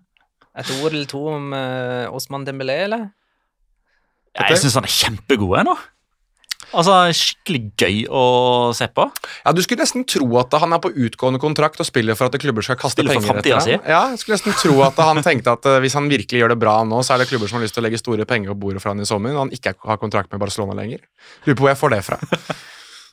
[0.58, 3.10] Et ord eller to om uh, Osman Dembélé, eller?
[4.38, 5.74] Ja, jeg syns han er kjempegod ennå.
[6.74, 8.22] Altså, skikkelig gøy å
[8.76, 9.06] se på.
[9.44, 12.38] Ja, Du skulle nesten tro at han er på utgående kontrakt og spiller for at
[12.42, 13.86] klubber skal kaste Spiller penger etter ham.
[13.86, 16.60] Ja, jeg skulle nesten tro at han tenkte at eh, hvis han virkelig gjør det
[16.62, 18.60] bra nå, så er det klubber som har lyst til å legge store penger på
[18.66, 21.04] bordet for han i sommer, når han ikke har kontrakt med Barcelona lenger.
[21.46, 22.20] Lurer på hvor jeg får det fra.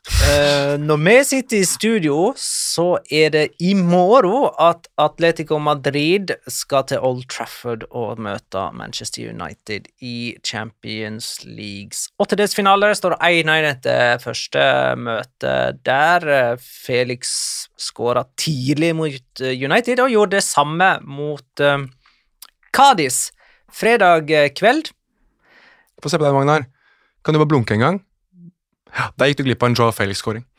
[0.03, 6.83] Eh, når vi sitter i studio, så er det i morgen at Atletico Madrid skal
[6.89, 12.91] til Old Trafford og møte Manchester United i Champions Leagues åttedelsfinale.
[12.99, 14.67] Står 1-1 etter første
[14.99, 15.55] møte
[15.87, 16.27] der.
[16.27, 17.31] Eh, Felix
[17.79, 21.79] skåra tidlig mot eh, United og gjorde det samme mot uh,
[22.75, 23.29] Cádiz
[23.71, 24.91] fredag eh, kveld.
[26.03, 26.67] Få se på deg, Magnar.
[27.23, 28.03] Kan du bare blunke en gang?
[29.19, 30.43] Der gikk du glipp av en Joe Felix-skåring.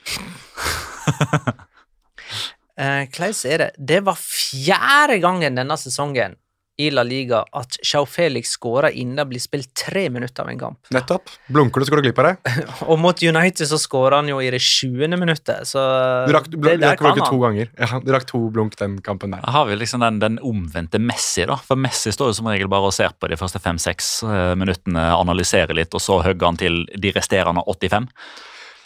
[3.14, 3.70] Klaus Hvordan er det?
[3.78, 6.34] Det var fjerde gangen denne sesongen
[6.76, 10.58] i La Liga at Chau Felix skåra innen det blir spilt tre minutter av en
[10.58, 10.78] kamp.
[10.94, 11.30] Nettopp.
[11.46, 12.54] Blunker du, går du glipp av det.
[12.90, 15.14] Og mot United så skåra han jo i det 20.
[15.20, 15.84] minuttet, så
[16.28, 17.70] Du rakk, du, det du rakk blunke to ganger.
[17.78, 19.44] Ja, du rakk to blunk den kampen der.
[19.44, 21.60] Da har vi liksom den, den omvendte Messi, da.
[21.62, 25.06] For Messi står jo som regel bare og ser på de første fem-seks eh, minuttene,
[25.14, 28.10] analyserer litt, og så hugger han til de resterende 85.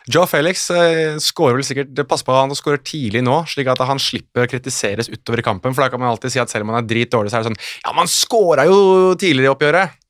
[0.09, 3.69] Joe Felix eh, scorer vel sikkert det passer på at han skårer tidlig nå, slik
[3.69, 5.77] at han slipper å kritiseres utover i kampen.
[5.77, 7.45] For da kan man alltid si at selv om han er drit dårlig, så er
[7.45, 10.05] det sånn Ja, man scora jo tidligere i oppgjøret!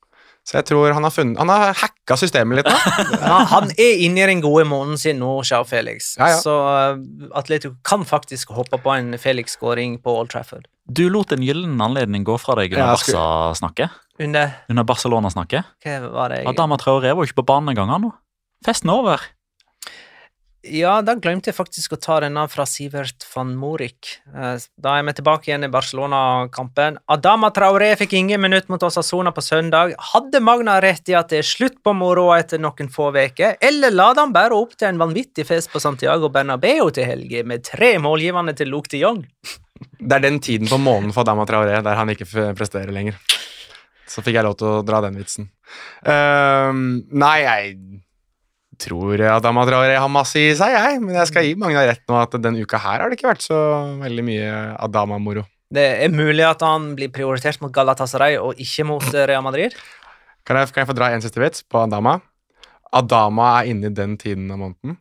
[0.49, 2.77] Så jeg tror han har funnet Han har hacka systemet litt nå.
[3.21, 6.39] Ja, han er inne i den gode måneden sin nå, Chau Felix, Ja, ja.
[6.41, 6.55] så
[6.95, 10.65] uh, Atletico kan faktisk hoppe på en Felix-skåring på Old Trafford.
[10.89, 13.99] Du lot en gyllen anledning gå fra deg under ja, Barca-snakket.
[14.19, 15.75] Under Under Barcelona-snakket.
[15.85, 18.09] Hva var det jeg Adama Traoré var ikke på banen engang.
[18.65, 19.27] Festen er over.
[20.67, 24.09] Ja, da glemte jeg faktisk å ta denne fra Sivert van Morik.
[24.27, 26.97] Eh, Da er vi tilbake igjen i Barcelona-kampen.
[27.07, 29.93] Adama Traoré fikk ingen minutt mot Osasona på søndag.
[30.11, 33.91] Hadde Magna rett i at det er slutt på moroa etter noen få uker, eller
[33.91, 37.97] la han bare opp til en vanvittig fest på Santiago Bernabeu til helga, med tre
[37.97, 39.23] målgivende til Luke de Jong?
[39.99, 43.15] Det er den tiden på måneden for Adama Traoré der han ikke presterer lenger.
[44.09, 45.47] Så fikk jeg lov til å dra den vitsen.
[46.03, 46.73] Uh,
[47.15, 47.75] nei, jeg
[48.79, 50.99] tror Adama Amatraore har masse i seg, jeg.
[51.03, 53.45] Men jeg skal gi Magna rett nå at denne uka her har det ikke vært
[53.45, 53.59] så
[54.01, 55.45] veldig mye Adama-moro.
[55.69, 59.75] Det er mulig at han blir prioritert mot Galatasaray og ikke mot eh, Real Madrid.
[60.47, 62.17] Kan jeg, kan jeg få dra en siste vits på Adama?
[62.95, 64.97] Adama er inne i den tiden av måneden.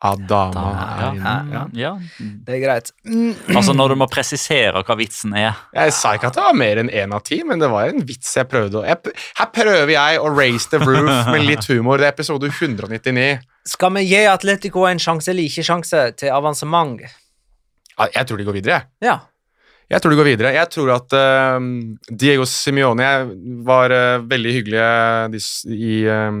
[0.00, 1.32] Adama er inne.
[1.52, 1.62] Ja.
[1.76, 1.90] Ja.
[2.46, 2.90] Det er greit.
[3.04, 3.34] Mm.
[3.52, 5.58] Altså Når du må presisere hva vitsen er.
[5.76, 8.04] Jeg sa ikke at det var mer enn én av ti, men det var en
[8.08, 12.00] vits jeg prøvde å jeg, Her prøver jeg å raise the roof med litt humor.
[12.00, 13.42] Det er episode 199.
[13.68, 17.04] Skal vi gi Atletico en sjanse eller ikke sjanse til avansement?
[18.00, 19.10] Jeg tror de går videre, jeg.
[19.10, 19.18] Ja.
[19.90, 20.52] Jeg tror de går videre.
[20.54, 21.58] Jeg tror at uh,
[22.14, 23.08] Diego Simione
[23.66, 26.38] var uh, veldig hyggelig eh, i eh,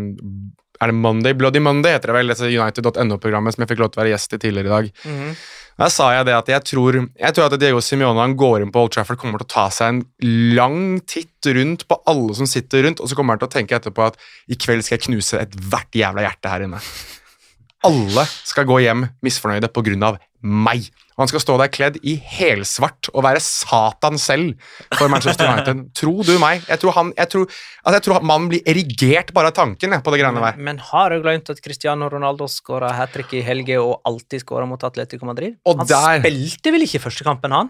[0.80, 1.34] Er det Monday?
[1.36, 4.36] Bloody Monday heter det vel, dette United.no-programmet som jeg fikk lov til å være gjest
[4.36, 4.92] i tidligere i dag.
[5.04, 5.34] Mhm.
[5.80, 8.72] Der sa jeg det at jeg tror, jeg tror at Diego Simione han går inn
[8.72, 10.00] på Old Trafford, kommer til å ta seg en
[10.58, 13.78] lang titt rundt på alle som sitter rundt, og så kommer han til å tenke
[13.78, 14.18] etterpå at
[14.52, 16.82] i kveld skal jeg knuse ethvert jævla hjerte her inne.
[17.86, 19.70] Alle skal gå hjem misfornøyde
[20.04, 20.88] av meg.
[21.16, 24.54] Og han skal stå der kledd i helsvart og være Satan selv
[24.96, 25.82] for Manchester United.
[25.96, 26.62] Tro du meg.
[26.68, 27.50] Jeg tror, han, jeg tror,
[27.84, 30.60] altså jeg tror mannen blir erigert bare av tanken jeg, på det greiene der.
[30.60, 34.68] Men har jeg glemt at Cristiano Ronaldo skåra hat trick i helga og alltid skåra
[34.68, 35.58] mot Atletico Madrid?
[35.68, 37.68] Og han der- spilte vel ikke første kampen, han?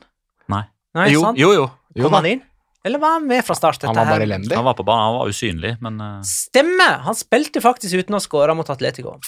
[0.51, 0.63] Nei.
[0.95, 1.39] Nei, jo, sant?
[1.39, 1.67] jo, jo.
[1.95, 2.43] Jo Kom jo, han inn?
[2.85, 3.83] Eller var han med fra start?
[3.85, 4.55] Han var bare elendig.
[4.57, 6.95] Han var på banen, han var usynlig, men eh, Stemmer!
[7.05, 9.19] Han spilte faktisk uten å skåre mot Atletico.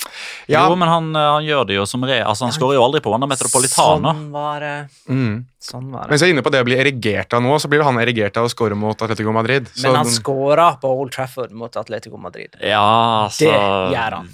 [0.49, 2.23] Ja, Jo, men han, eh, han gjør det jo som re...
[2.25, 4.15] Altså, han skårer jo aldri på Wanda Metropolitana.
[4.17, 4.73] Sånn var det.
[5.13, 5.35] mm.
[5.63, 6.15] Sånn var det.
[6.15, 8.41] Mens jeg er inne på det å bli erigert av noe, så blir han erigert
[8.41, 9.69] av å skåre mot Atletico Madrid.
[9.77, 12.57] Så Men han skåra på Old Trafford mot Atletico Madrid.
[12.59, 13.53] Ja, altså Det
[13.93, 14.33] gjør han.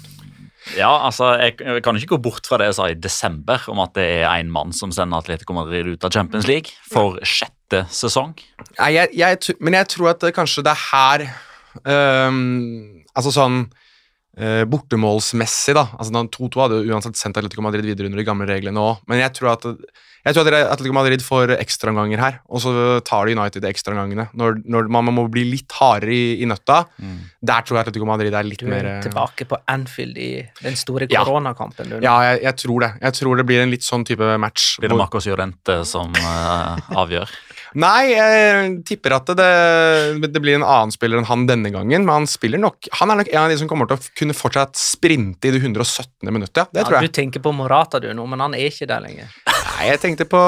[0.77, 3.95] Ja, altså, jeg, kan ikke gå bort fra det jeg sa i desember, om at
[3.97, 8.35] det er én mann som sender Atletico Madrid ut av Champions League for sjette sesong.
[8.77, 11.25] Nei, jeg, jeg, men jeg tror at det, kanskje det er her
[12.29, 15.87] um, Altså sånn uh, bortemålsmessig, da.
[15.99, 19.23] Altså 2-2 hadde jo uansett sendt Atletico Madrid videre under de gamle reglene òg, men
[19.23, 19.67] jeg tror at
[20.25, 22.73] jeg tror at Atletico Madrid får ekstraomganger her, og så
[23.07, 24.27] tar de United ekstraomgangene.
[24.37, 28.35] Når, når man må bli litt hardere i, i nøtta, der tror jeg Atletico Madrid
[28.35, 30.31] er litt Du mer er tilbake på Anfield i
[30.63, 31.95] den store koronakampen.
[31.97, 32.01] Ja.
[32.09, 32.91] Ja, jeg, jeg tror det.
[33.05, 34.75] Jeg tror det blir en litt sånn type match.
[34.79, 37.31] Blir det hvor- Marcos Jorente som uh, avgjør?
[37.77, 39.49] Nei, jeg tipper at det,
[40.33, 42.01] det blir en annen spiller enn han denne gangen.
[42.05, 44.35] Men han spiller nok Han er nok en av de som kommer til å kunne
[44.37, 46.09] fortsatt sprinte i det 117.
[46.33, 46.65] minuttet.
[46.65, 47.11] Ja, det tror jeg.
[47.11, 49.29] du tenker på Morata du nå, men han er ikke der lenger.
[49.79, 50.39] Nei, jeg tenkte på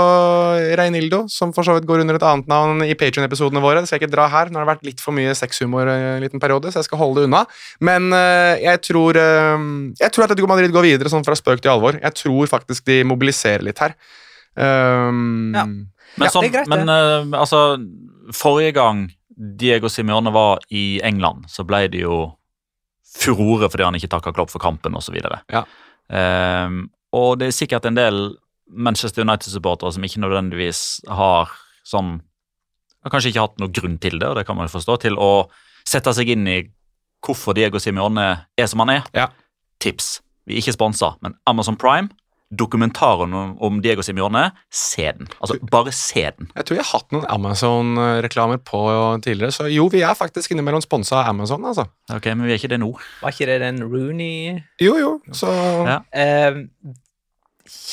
[0.76, 3.80] Reinildo, som for så vidt går under et annet navn i Patrion-episodene våre.
[3.80, 4.50] Det skal jeg ikke dra her.
[4.52, 7.00] Nå har det vært litt for mye sexhumor eh, en liten periode, så jeg skal
[7.00, 7.46] holde det unna.
[7.80, 9.64] Men uh, jeg tror uh,
[10.02, 11.96] Jeg tror at Atletico Madrid går videre sånn fra spøk til alvor.
[12.02, 13.96] Jeg tror faktisk de mobiliserer litt her.
[14.60, 15.64] Um, Ja.
[16.20, 17.80] Men, Ja, sånn, det er greit, men uh, altså,
[18.36, 22.26] forrige gang Diego Simione var i England, så ble det jo
[23.16, 25.16] furore fordi han ikke takka Klopp for kampen osv.
[25.56, 25.64] Ja.
[26.12, 28.26] Um, og det er sikkert en del
[28.72, 31.52] Manchester United-supportere som ikke nødvendigvis har
[31.88, 32.20] sånn
[33.02, 35.16] har Kanskje ikke hatt noen grunn til det, og det kan man jo forstå, til
[35.18, 35.48] å
[35.90, 36.60] sette seg inn i
[37.26, 39.08] hvorfor Diego Simione er som han er.
[39.18, 39.26] Ja.
[39.82, 40.20] Tips.
[40.46, 42.12] Vi er ikke sponsa, men Amazon Prime
[42.52, 45.28] dokumentaren om, Diego Simione, se den.
[45.40, 46.50] Altså, bare se den.
[46.56, 48.82] Jeg tror jeg har hatt noen Amazon-reklamer på
[49.24, 51.88] tidligere, så jo, vi er faktisk innimellom sponsa av Amazon, altså.
[52.12, 52.92] Ok, Men vi er ikke det nå.
[53.22, 55.48] Var ikke det den Rooney Jo, jo, så
[55.88, 56.02] Ja.
[56.12, 56.60] eh,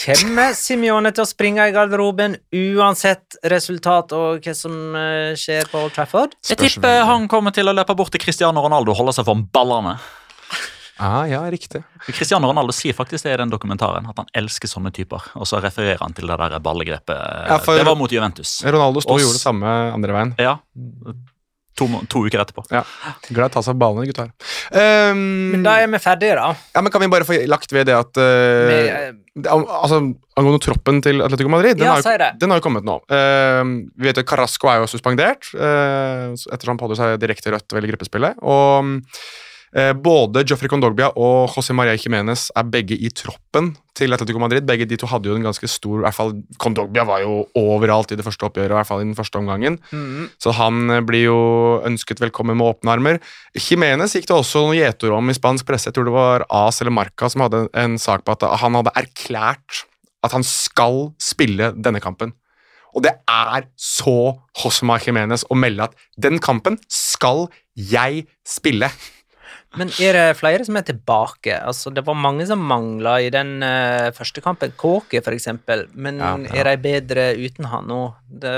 [0.05, 5.81] Kommer Simione til å springe i garderoben uansett resultat og hva som eh, skjer på
[5.87, 6.37] Old Trafford?
[6.47, 9.43] Jeg tipper han kommer til å løpe bort til Cristiano Ronaldo og holde seg for
[9.55, 9.97] ballene.
[10.99, 11.85] Ah, ja, riktig.
[12.09, 15.29] Cristiano Ronaldo sier faktisk det i den dokumentaren, at han elsker sånne typer.
[15.39, 17.21] Og så refererer han til det der ballegrepet.
[17.47, 18.57] Ja, Det var mot Juventus.
[18.67, 20.33] Ronaldo sto og gjorde det samme andre veien.
[20.43, 20.57] Ja.
[21.79, 22.65] To, to uker etterpå.
[22.75, 22.83] Ja.
[23.29, 24.33] Glad i å ta seg av ballene, gutter.
[24.75, 25.21] Um,
[25.55, 26.49] Men da er vi ferdige, da.
[26.75, 30.01] ja, men kan vi bare få lagt ved det at Med, uh, eh, det- Altså,
[30.39, 32.31] Angående troppen til Atletico Madrid, den, Ja, har, jo, det.
[32.39, 33.01] den har jo kommet nå.
[33.11, 37.75] Uh, vi vet at Carrasco er jo suspendert uh, ettersom han pådro seg direkte rødt
[37.75, 38.39] ved gruppespillet.
[38.47, 39.23] Og eh,
[40.03, 44.67] både Joffrey Condogbia og José Maria Jiménez er begge i troppen til Atletico Madrid.
[44.69, 48.15] Begge de to hadde jo en ganske stor i hvert fall Condogbia var jo overalt
[48.15, 49.79] i det første oppgjøret, i hvert fall i den første omgangen.
[49.93, 50.31] Mm.
[50.41, 51.39] Så han eh, blir jo
[51.89, 53.21] ønsket velkommen med åpne armer.
[53.59, 55.91] Jimenez gikk det også noen gjetord om i spansk presse.
[55.91, 58.95] Jeg tror det var AS eller Marca som hadde en sak på at han hadde
[58.99, 59.85] erklært
[60.27, 62.35] at han skal spille denne kampen.
[62.97, 67.47] Og det er så Josma Jimenez å melde at den kampen skal
[67.77, 68.89] jeg spille.
[69.77, 71.59] Men er det flere som er tilbake?
[71.61, 74.73] Altså, det var mange som mangla i den uh, første kampen.
[74.81, 75.87] Kåke, for eksempel.
[75.93, 76.55] Men Ja, ja.
[76.63, 78.01] er de bedre uten han nå?
[78.29, 78.55] Det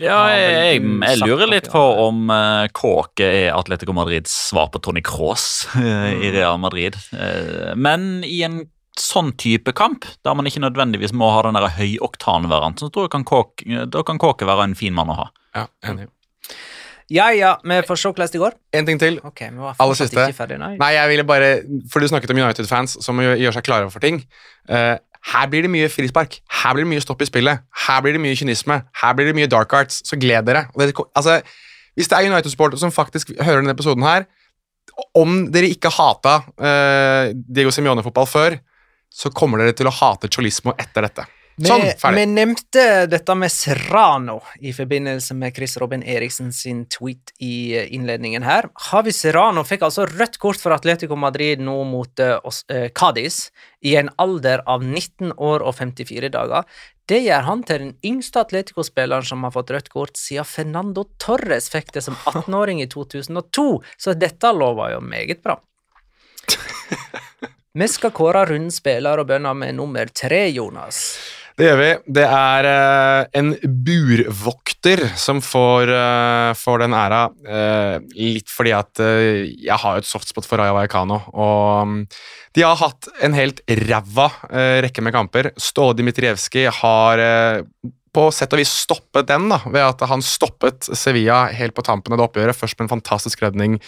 [0.00, 4.80] Ja, jeg, jeg, jeg lurer litt på om uh, Kåke er Atletico Madrids svar på
[4.82, 5.68] Tony Cross
[6.24, 6.96] i Real Madrid.
[7.12, 8.62] Eh, men i en
[8.98, 13.28] sånn type kamp, der man ikke nødvendigvis må ha den høyoktanvarianten, så tror jeg kan
[13.28, 15.28] Kåke, da kan Kåke være en fin mann å ha.
[15.56, 16.08] Ja, enig.
[17.12, 18.54] Ja ja, vi får se hvordan det går.
[18.78, 19.18] En ting til.
[19.28, 20.26] Okay, Aller siste.
[20.36, 20.74] ferdig, nei.
[20.80, 21.50] Nei, jeg ville bare
[21.92, 24.22] For du snakket om United-fans som gjør, gjør seg klare for ting.
[24.70, 24.96] Uh,
[25.32, 26.40] her blir det mye frispark.
[26.62, 27.62] Her blir det mye stopp i spillet.
[27.86, 28.80] Her blir det mye kynisme.
[29.02, 30.00] Her blir det mye dark arts.
[30.08, 30.64] Så gled dere.
[31.14, 31.40] Altså,
[31.94, 34.26] hvis det er United-supportere som faktisk hører denne episoden her,
[35.16, 38.58] om dere ikke hata uh, Diego Simione-fotball før,
[39.12, 41.28] så kommer dere til å hate cholismo etter dette.
[41.60, 42.16] Sånn, ferdig.
[42.16, 47.90] vi nevnte dette med Serrano i forbindelse med Chris Robin Eriksen sin tweet i eh,
[47.92, 48.70] innledningen her.
[48.88, 52.24] Havi Serrano fikk altså rødt kort for Atletico Madrid nå mot
[52.96, 53.50] Cádiz
[53.84, 56.64] i en alder av 19 år og 54 dager.
[57.08, 61.68] Det gjør han til den yngste Atletico-spilleren som har fått rødt kort siden Fernando Torres
[61.72, 63.66] fikk det som 18-åring i 2002,
[63.98, 65.58] så dette lover jo meget bra.
[67.78, 71.02] Vi skal kåre rundens spiller og begynne med nummer tre, Jonas.
[71.62, 71.90] Det gjør vi.
[72.18, 73.52] Det er eh, en
[73.86, 77.20] burvokter som får, eh, får den æra.
[77.46, 81.20] eh, litt fordi at jeg har et softspot for Raja Vallecano.
[81.30, 82.00] Og mm,
[82.58, 84.26] de har hatt en helt ræva
[84.82, 85.52] rekke med kamper.
[85.54, 87.22] Ståle Dmitrijevskij har
[88.12, 92.12] på sett og vis stoppet den, da, ved at han stoppet Sevilla helt på tampen
[92.12, 92.58] av det oppgjøret.
[92.58, 93.78] Først med en fantastisk redning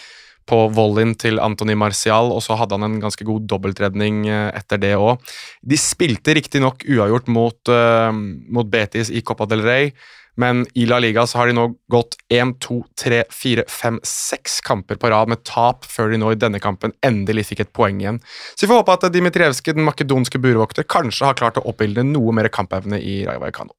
[0.49, 4.81] på volleyen til Anthony Marcial, og så hadde han en ganske god dobbeltredning eh, etter
[4.81, 5.23] det òg.
[5.65, 9.89] De spilte riktignok uavgjort mot, uh, mot Betis i Copa del Rey,
[10.35, 14.57] men i La Liga så har de nå gått 1, 2, 3, 4, 5, 6
[14.67, 18.01] kamper på rad med tap, før de nå i denne kampen endelig fikk et poeng
[18.03, 18.19] igjen.
[18.53, 22.35] Så vi får håpe at Dimitrievskij, den makedonske burvokter, kanskje har klart å oppildne noe
[22.35, 23.77] mer kampevne i Raja Vallecano.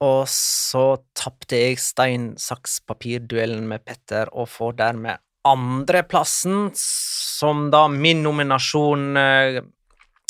[0.00, 0.84] Og så
[1.16, 9.16] tapte jeg stein, saks, papir-duellen med Petter, og får dermed andreplassen, som da min nominasjon
[9.16, 9.60] eh,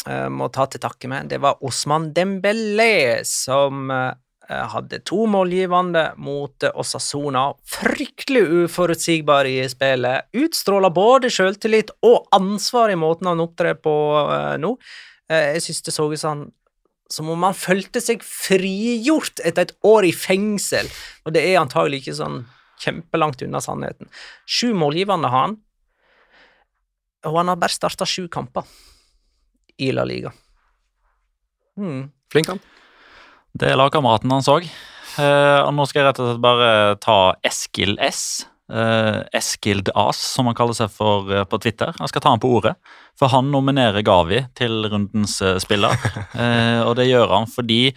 [0.07, 1.31] eh, må ta til takke med.
[1.33, 4.13] Det var Osman Dembélé som eh,
[4.51, 7.49] hadde to målgivende mot Osasona.
[7.67, 10.31] Fryktelig uforutsigbar i spillet.
[10.37, 14.77] Utstråler både selvtillit og ansvar i måten han opptrer på eh, nå.
[15.31, 16.49] Eh, jeg synes det så ut som han
[17.11, 20.87] som om han følte seg frigjort etter et år i fengsel,
[21.27, 22.37] og det er antagelig ikke sånn
[22.81, 24.11] kjempelangt unna sannheten.
[24.49, 25.59] Sju målgivende har han,
[27.29, 28.69] og han har bare starta sju kamper
[29.81, 30.33] i La Liga.
[31.81, 32.09] Mm.
[32.33, 32.61] Flink, han.
[33.57, 34.69] Det er lagkameraten hans òg.
[35.21, 36.71] og nå skal jeg rett og slett bare
[37.03, 38.47] ta Eskil S.
[38.71, 41.91] Uh, Eskild As, som han kaller seg for eh, på Twitter.
[41.99, 42.77] Jeg skal ta han på ordet,
[43.19, 45.97] for han nominerer Gavi til rundens eh, spiller.
[46.41, 47.91] Eh, og det gjør han fordi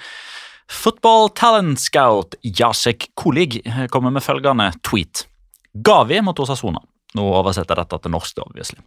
[0.73, 3.61] Football Talent Scout Jacek Kolig
[3.93, 5.27] kommer med følgende tweet.
[5.73, 6.81] Gavi mot Osasona.
[7.13, 8.81] Nå oversetter jeg dette til norsk, obviously.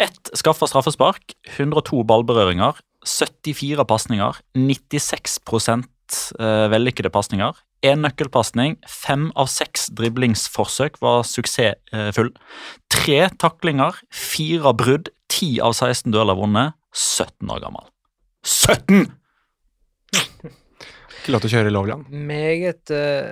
[0.00, 5.38] Ett skaffa straffespark, 102 ballberøringer, 74 pasninger, 96
[6.40, 7.60] eh, vellykkede pasninger.
[7.84, 12.30] Én nøkkelpasning, fem av seks driblingsforsøk var suksessfull.
[12.94, 16.78] Tre taklinger, fire brudd, ti av 16 dueller vunnet.
[16.94, 17.88] 17 år gammel.
[18.44, 19.10] 17!
[21.22, 22.02] Ikke lov til å kjøre lovlig, han.
[22.26, 23.30] Meget uh,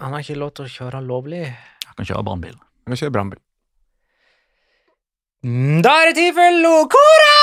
[0.00, 1.42] Han har ikke lov til å kjøre lovlig.
[1.84, 2.54] Han kan kjøre brannbil.
[2.56, 3.40] Han kan kjøre brannbil.
[5.44, 7.36] Mm, Da er det tid for Locora!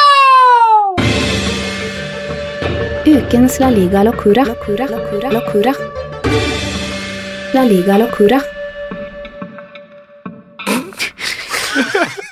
[3.05, 4.43] Ukens La Liga Locura.
[4.49, 4.89] Locura.
[4.89, 5.29] Locura.
[5.37, 5.73] Locura.
[7.53, 8.41] La Liga Locura.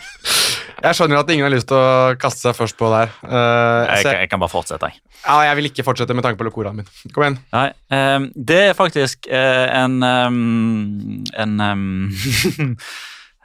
[0.84, 3.12] Jeg skjønner at ingen har lyst til å kaste seg først på der.
[3.24, 5.00] Uh, Jeg, jeg kan bare fortsette, jeg.
[5.24, 6.90] ja, jeg vil ikke fortsette med tanke på locoraen min.
[7.16, 7.38] Kom igjen.
[7.56, 11.88] Nei, um, det er faktisk uh, en um, En um,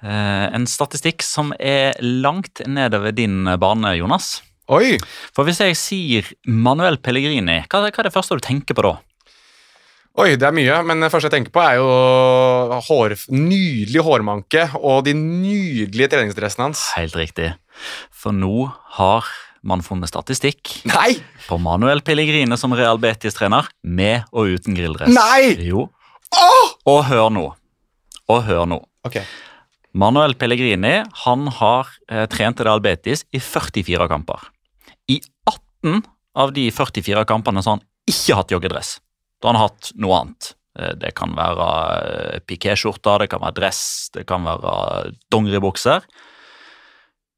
[0.02, 4.40] uh, En statistikk som er langt nedover din bane, Jonas.
[4.68, 4.98] Oi!
[5.32, 8.96] For hvis jeg sier Manuel Pellegrini, hva, hva er det første du tenker på da?
[10.18, 14.64] Oi, det er mye, men det første jeg tenker på, er jo hår, nydelig hårmanke
[14.74, 16.88] og de nydelige treningsdressene hans.
[16.98, 17.52] Helt riktig.
[18.10, 18.66] For nå
[18.98, 19.30] har
[19.62, 21.20] man funnet statistikk Nei!
[21.46, 25.14] på Manuel Pellegrini som Real Betis-trener, med og uten grilldress.
[25.14, 25.54] Nei!
[25.68, 25.86] Jo.
[26.34, 26.76] Åh!
[26.90, 27.46] Og hør nå.
[28.26, 28.82] Og hør nå.
[29.06, 29.22] Okay.
[29.94, 34.50] Manuel Pellegrini han har eh, trent Real Betis i 44 kamper.
[35.06, 36.02] I 18
[36.34, 38.98] av de 44 kampene så har han ikke hatt joggedress.
[39.40, 40.52] Da har han hatt noe annet.
[40.78, 41.68] Eh, Det kan være
[42.34, 46.06] eh, pikéskjorter, det kan være dress, det kan være dongeribukser.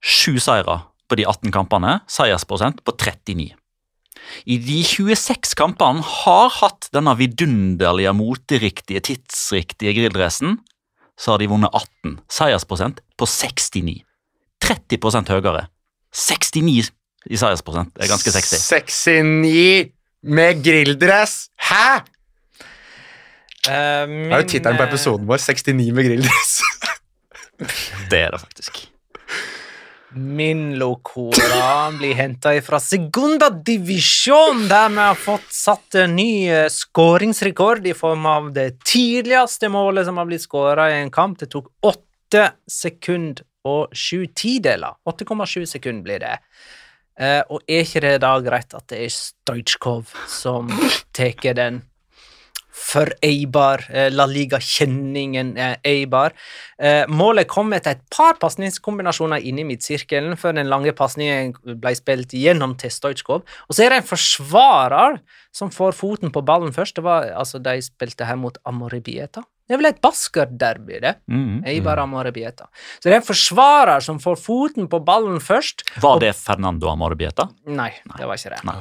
[0.01, 0.81] Sju seire
[1.11, 3.51] på de 18 kampene, seiersprosent på 39.
[4.47, 10.59] I de 26 kampene har hatt denne vidunderlige, moteriktige, tidsriktige grilldressen,
[11.21, 12.19] så har de vunnet 18.
[12.33, 14.01] Seiersprosent på 69.
[14.65, 15.67] 30% høyere.
[16.15, 16.91] 69
[17.31, 17.93] i seiersprosent.
[18.01, 18.57] Er ganske sexy.
[18.61, 19.91] 69
[20.23, 21.49] med grilldress!
[21.71, 22.01] Hæ?!
[23.61, 25.43] Uh, Det er jo tittelen på episoden vår.
[25.43, 26.55] 69 med grilldress.
[28.11, 28.87] Det er det faktisk.
[30.13, 36.67] Min Locora blir henta fra Segunda Divisjon, der vi har fått satt en ny eh,
[36.67, 41.39] skåringsrekord i form av det tidligste målet som har blitt skåra i en kamp.
[41.39, 44.99] Det tok åtte sekunder og sju tideler.
[45.07, 46.35] 8,7 sekunder blir det.
[47.21, 50.73] Eh, og er ikke det da greit at det er Stojkov som
[51.17, 51.83] tar den
[52.81, 56.35] for Eibar, eh, La Liga-kjenningen eh, Eibar.
[56.81, 61.95] Eh, målet kom etter et par pasningskombinasjoner inne i midtsirkelen før den lange pasningen ble
[61.99, 63.45] spilt gjennom til Stojkov.
[63.69, 65.21] Og så er det en forsvarer
[65.55, 66.99] som får foten på ballen først.
[66.99, 69.45] Det var, altså, De spilte her mot Amoribieta.
[69.71, 71.13] Det er vel et Basker-derby, det.
[71.31, 71.61] Mhm.
[71.71, 72.65] Eibar Amoribieta.
[72.99, 75.85] Så det er en forsvarer som får foten på ballen først.
[76.03, 77.47] Var det Fernando Amorbieta?
[77.71, 78.65] Nei, det var ikke det.
[78.67, 78.75] Nei.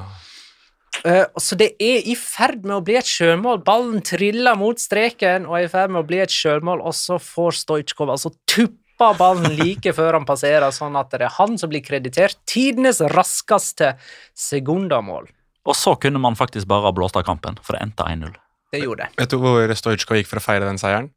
[1.06, 3.62] Eh, så det er i ferd med å bli et sjølmål.
[3.70, 7.22] Ballen triller mot streken og er i ferd med å bli et sjølmål, og så
[7.22, 11.70] får Stojkov altså tuppa ballen like før han passerer, sånn at det er han som
[11.70, 12.42] blir kreditert.
[12.50, 13.94] Tidenes raskeste
[14.34, 15.30] sekundamål.
[15.70, 18.34] Og så kunne man faktisk bare ha blåst av kampen, for det endte 1-0.
[18.74, 19.18] Det gjorde det.
[19.18, 21.10] Vet du hvor Stojkov gikk for å feire den seieren?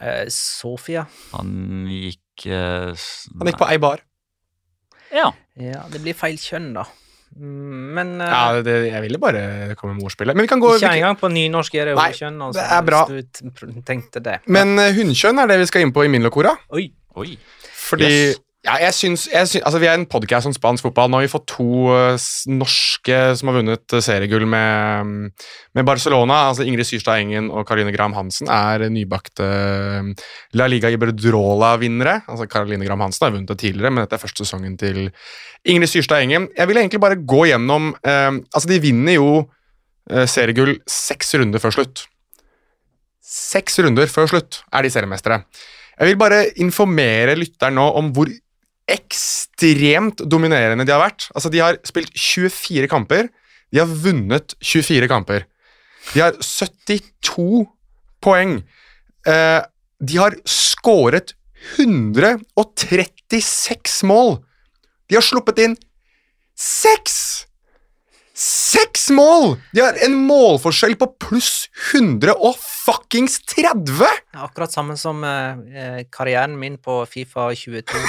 [0.00, 1.06] Eh, Sofia.
[1.32, 4.04] Han gikk eh, Han gikk på ei bar.
[5.14, 5.30] Ja.
[5.56, 6.84] Ja, det blir feil kjønn, da.
[7.36, 10.36] Men uh, Ja, det, jeg ville bare komme med ordspillet.
[10.36, 12.08] Men vi kan gå ikke engang på nynorsk er det Nei.
[12.14, 13.02] Altså, det er bra.
[13.10, 14.38] Hvis du tenkte det.
[14.52, 16.54] Men uh, hunnkjønn er det vi skal inn på i min lokora.
[16.76, 16.88] Oi.
[17.16, 17.36] Oi.
[17.86, 18.42] Fordi Yes.
[18.66, 21.10] Ja, jeg syns, jeg syns Altså, vi er en podkast om spansk fotball.
[21.10, 25.86] Nå har vi fått to eh, norske som har vunnet eh, seriegull med, mm, med
[25.86, 26.40] Barcelona.
[26.50, 30.10] Altså Ingrid Syrstad Engen og Caroline Graham Hansen er nybakte eh,
[30.58, 32.18] La Liga Iberdrola-vinnere.
[32.26, 35.04] Altså Caroline Graham Hansen har vunnet det tidligere, men dette er første sesongen til
[35.66, 36.48] Ingrid Syrstad Engen.
[36.56, 39.30] Jeg vil egentlig bare gå gjennom Altså, de vinner jo
[40.30, 42.02] seriegull seks runder før slutt.
[43.22, 45.40] Seks runder før slutt er de seriemestere.
[45.96, 48.30] Jeg vil bare informere lytteren nå om hvor
[48.90, 51.28] ekstremt dominerende de har vært.
[51.34, 53.28] Altså, De har spilt 24 kamper.
[53.72, 55.44] De har vunnet 24 kamper.
[56.14, 57.66] De har 72
[58.22, 58.62] poeng.
[59.26, 59.60] Eh,
[59.98, 61.34] de har skåret
[61.76, 64.38] 136 mål.
[65.08, 65.76] De har sluppet inn
[66.56, 67.46] seks!
[68.36, 69.56] Seks mål!
[69.72, 72.54] De har en målforskjell på pluss 100 og
[72.86, 74.06] fuckings 30!
[74.46, 77.82] Akkurat samme som eh, eh, karrieren min på Fifa 22.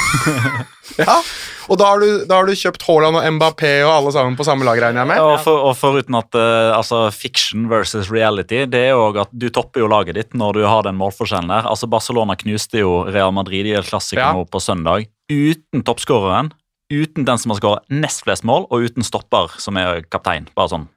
[0.97, 1.19] Ja,
[1.67, 4.45] Og da har du, da har du kjøpt Haaland og Mbappé og alle sammen på
[4.47, 5.19] samme lag, regner jeg med?
[5.21, 9.49] Og, for, og foruten at eh, altså, fiction versus reality, det er jo at du
[9.53, 11.67] topper jo laget ditt når du har den målforskjellen der.
[11.69, 14.32] Altså Barcelona knuste jo Real Madrid i El Clásico Ja.
[14.47, 16.53] på søndag uten toppskåreren.
[16.88, 20.47] Uten den som har skåret nest flest mål, og uten stopper, som er kaptein.
[20.55, 20.88] Bare sånn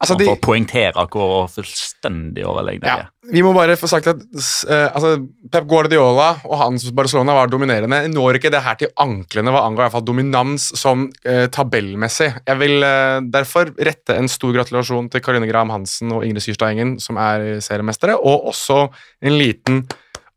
[0.00, 3.32] Altså, de, for å poengtere hvor fullstendig overlegne de ja, er.
[3.34, 7.98] vi må bare få sagt at eh, altså, Pep Guardiola og hans Barcelona var dominerende.
[8.08, 12.30] Når ikke det her til anklene hva angår i hvert fall dominans som uh, tabellmessig.
[12.48, 16.72] Jeg vil uh, derfor rette en stor gratulasjon til Karine Graham Hansen og Ingrid Syrstad
[16.72, 18.86] Engen, som er seriemestere, og også
[19.20, 19.84] en liten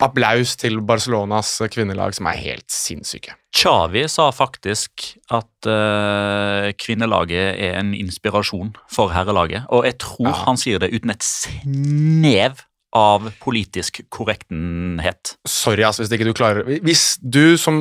[0.03, 3.33] applaus til Barcelonas kvinnelag, som er helt sinnssyke.
[3.53, 9.65] Chavi sa faktisk at uh, kvinnelaget er en inspirasjon for herrelaget.
[9.69, 10.37] Og jeg tror Ja.
[10.47, 12.61] han sier det uten et snev
[12.93, 15.31] av politisk korrektenhet.
[15.49, 17.79] Sorry, ass, hvis ikke du klarer Hvis du, som,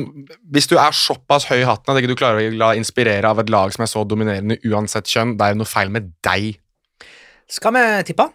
[0.49, 3.43] hvis du er såpass høy i hatten at ikke du klarer å la inspirere av
[3.43, 6.55] et lag som er så dominerende uansett kjønn, det er noe feil med deg.
[7.51, 8.25] Skal vi tippe?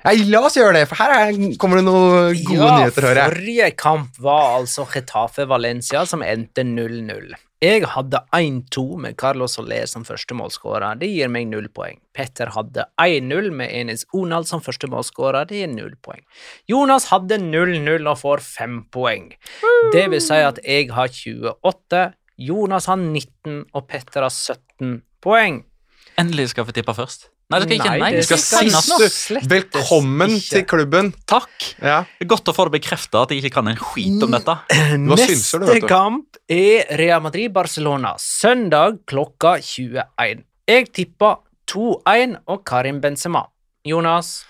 [0.00, 3.32] Ja, la oss gjøre det, for her er, kommer det noen gode nyheter, hører jeg.
[3.34, 7.34] Forrige kamp var altså Getafe Valencia, som endte 0-0.
[7.60, 10.96] Jeg hadde 1-2 med Carlos Soler som førstemålsskårer.
[11.02, 11.98] Det gir meg null poeng.
[12.16, 15.44] Petter hadde 1-0 med Enes Onal som førstemålsskårer.
[15.50, 16.22] Det gir null poeng.
[16.72, 19.28] Jonas hadde 0-0 og får fem poeng.
[19.92, 22.00] Det vil si at jeg har 28,
[22.48, 25.60] Jonas har 19 og Petter har 17 poeng.
[26.16, 27.28] Endelig skal vi tippe først.
[27.50, 27.90] Nei, det skal ikke.
[27.90, 28.96] Nei, Nei, det skal nå.
[29.00, 30.50] Du, velkommen ikke.
[30.52, 31.08] til klubben.
[31.26, 31.64] Takk.
[31.82, 31.96] Ja.
[32.20, 34.54] Det godt å få det bekrefta at jeg ikke kan en skit om dette.
[34.70, 35.88] Hva synser du, vet Neste du?
[35.90, 40.44] kamp er Real Madrid-Barcelona, søndag klokka 21.
[40.70, 41.40] Jeg tipper
[41.70, 43.42] 2-1 og Karim Benzema.
[43.86, 44.44] Jonas?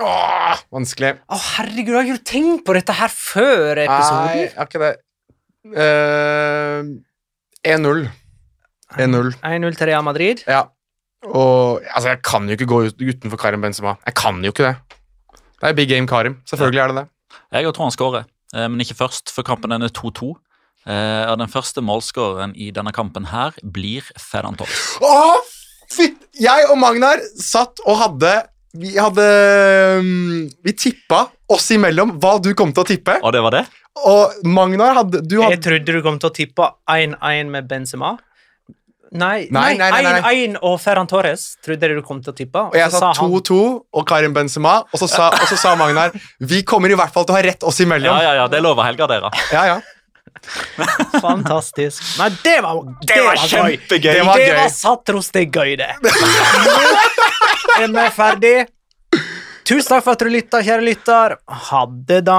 [0.00, 1.18] Åh, vanskelig.
[1.28, 4.38] Å, herregud, har ikke du tenkt på dette her før Nei, episoden?
[4.38, 4.92] jeg har ikke det.
[5.76, 6.88] Uh,
[7.68, 8.06] 1-0.
[8.96, 9.32] 1-0.
[9.46, 10.44] 1-0 til Real Madrid.
[10.48, 10.64] Ja.
[11.28, 13.96] Og altså, jeg kan jo ikke gå ut utenfor Karim Benzema.
[14.06, 14.76] Jeg kan jo ikke det.
[15.60, 16.38] Det er big game Karim.
[16.48, 17.08] Selvfølgelig er det det.
[17.52, 18.24] Jeg tror han skårer,
[18.54, 20.32] eh, men ikke først, for kampen den er 2-2.
[20.88, 24.96] Eh, og Den første målskåreren i denne kampen her blir Ferran Torres.
[25.90, 26.16] Fitt!
[26.40, 28.30] Jeg og Magnar satt og hadde
[28.78, 29.24] Vi hadde
[30.00, 33.18] mm, Vi tippa oss imellom hva du kom til å tippe.
[33.20, 33.64] Og det var det?
[34.06, 38.14] Og Magnar hadde Du Jeg trodde du kom til å tippe 1-1 med Benzema.
[39.10, 40.34] Nei, Nei, nei, nei, nei.
[40.54, 42.60] 1-1 og Ferran Torres trodde dere du kom til å tippe.
[42.70, 43.56] og jeg sa 2-2
[43.90, 47.26] og Karim Benzema, og så sa, og så sa Magnar Vi kommer i hvert fall
[47.26, 48.06] til å ha rett oss imellom.
[48.06, 49.32] Ja, ja, ja, det lover helgardere.
[49.52, 49.80] ja, ja.
[51.20, 52.02] Fantastisk.
[52.20, 54.12] Nei, det var, det var var kjempegøy.
[54.14, 55.90] Det var det var Satros, det gøy, det.
[56.00, 58.54] Nå er vi ferdig.
[59.66, 61.36] Tusen takk for at du lytta, kjære lytter.
[61.70, 62.38] Ha det, da.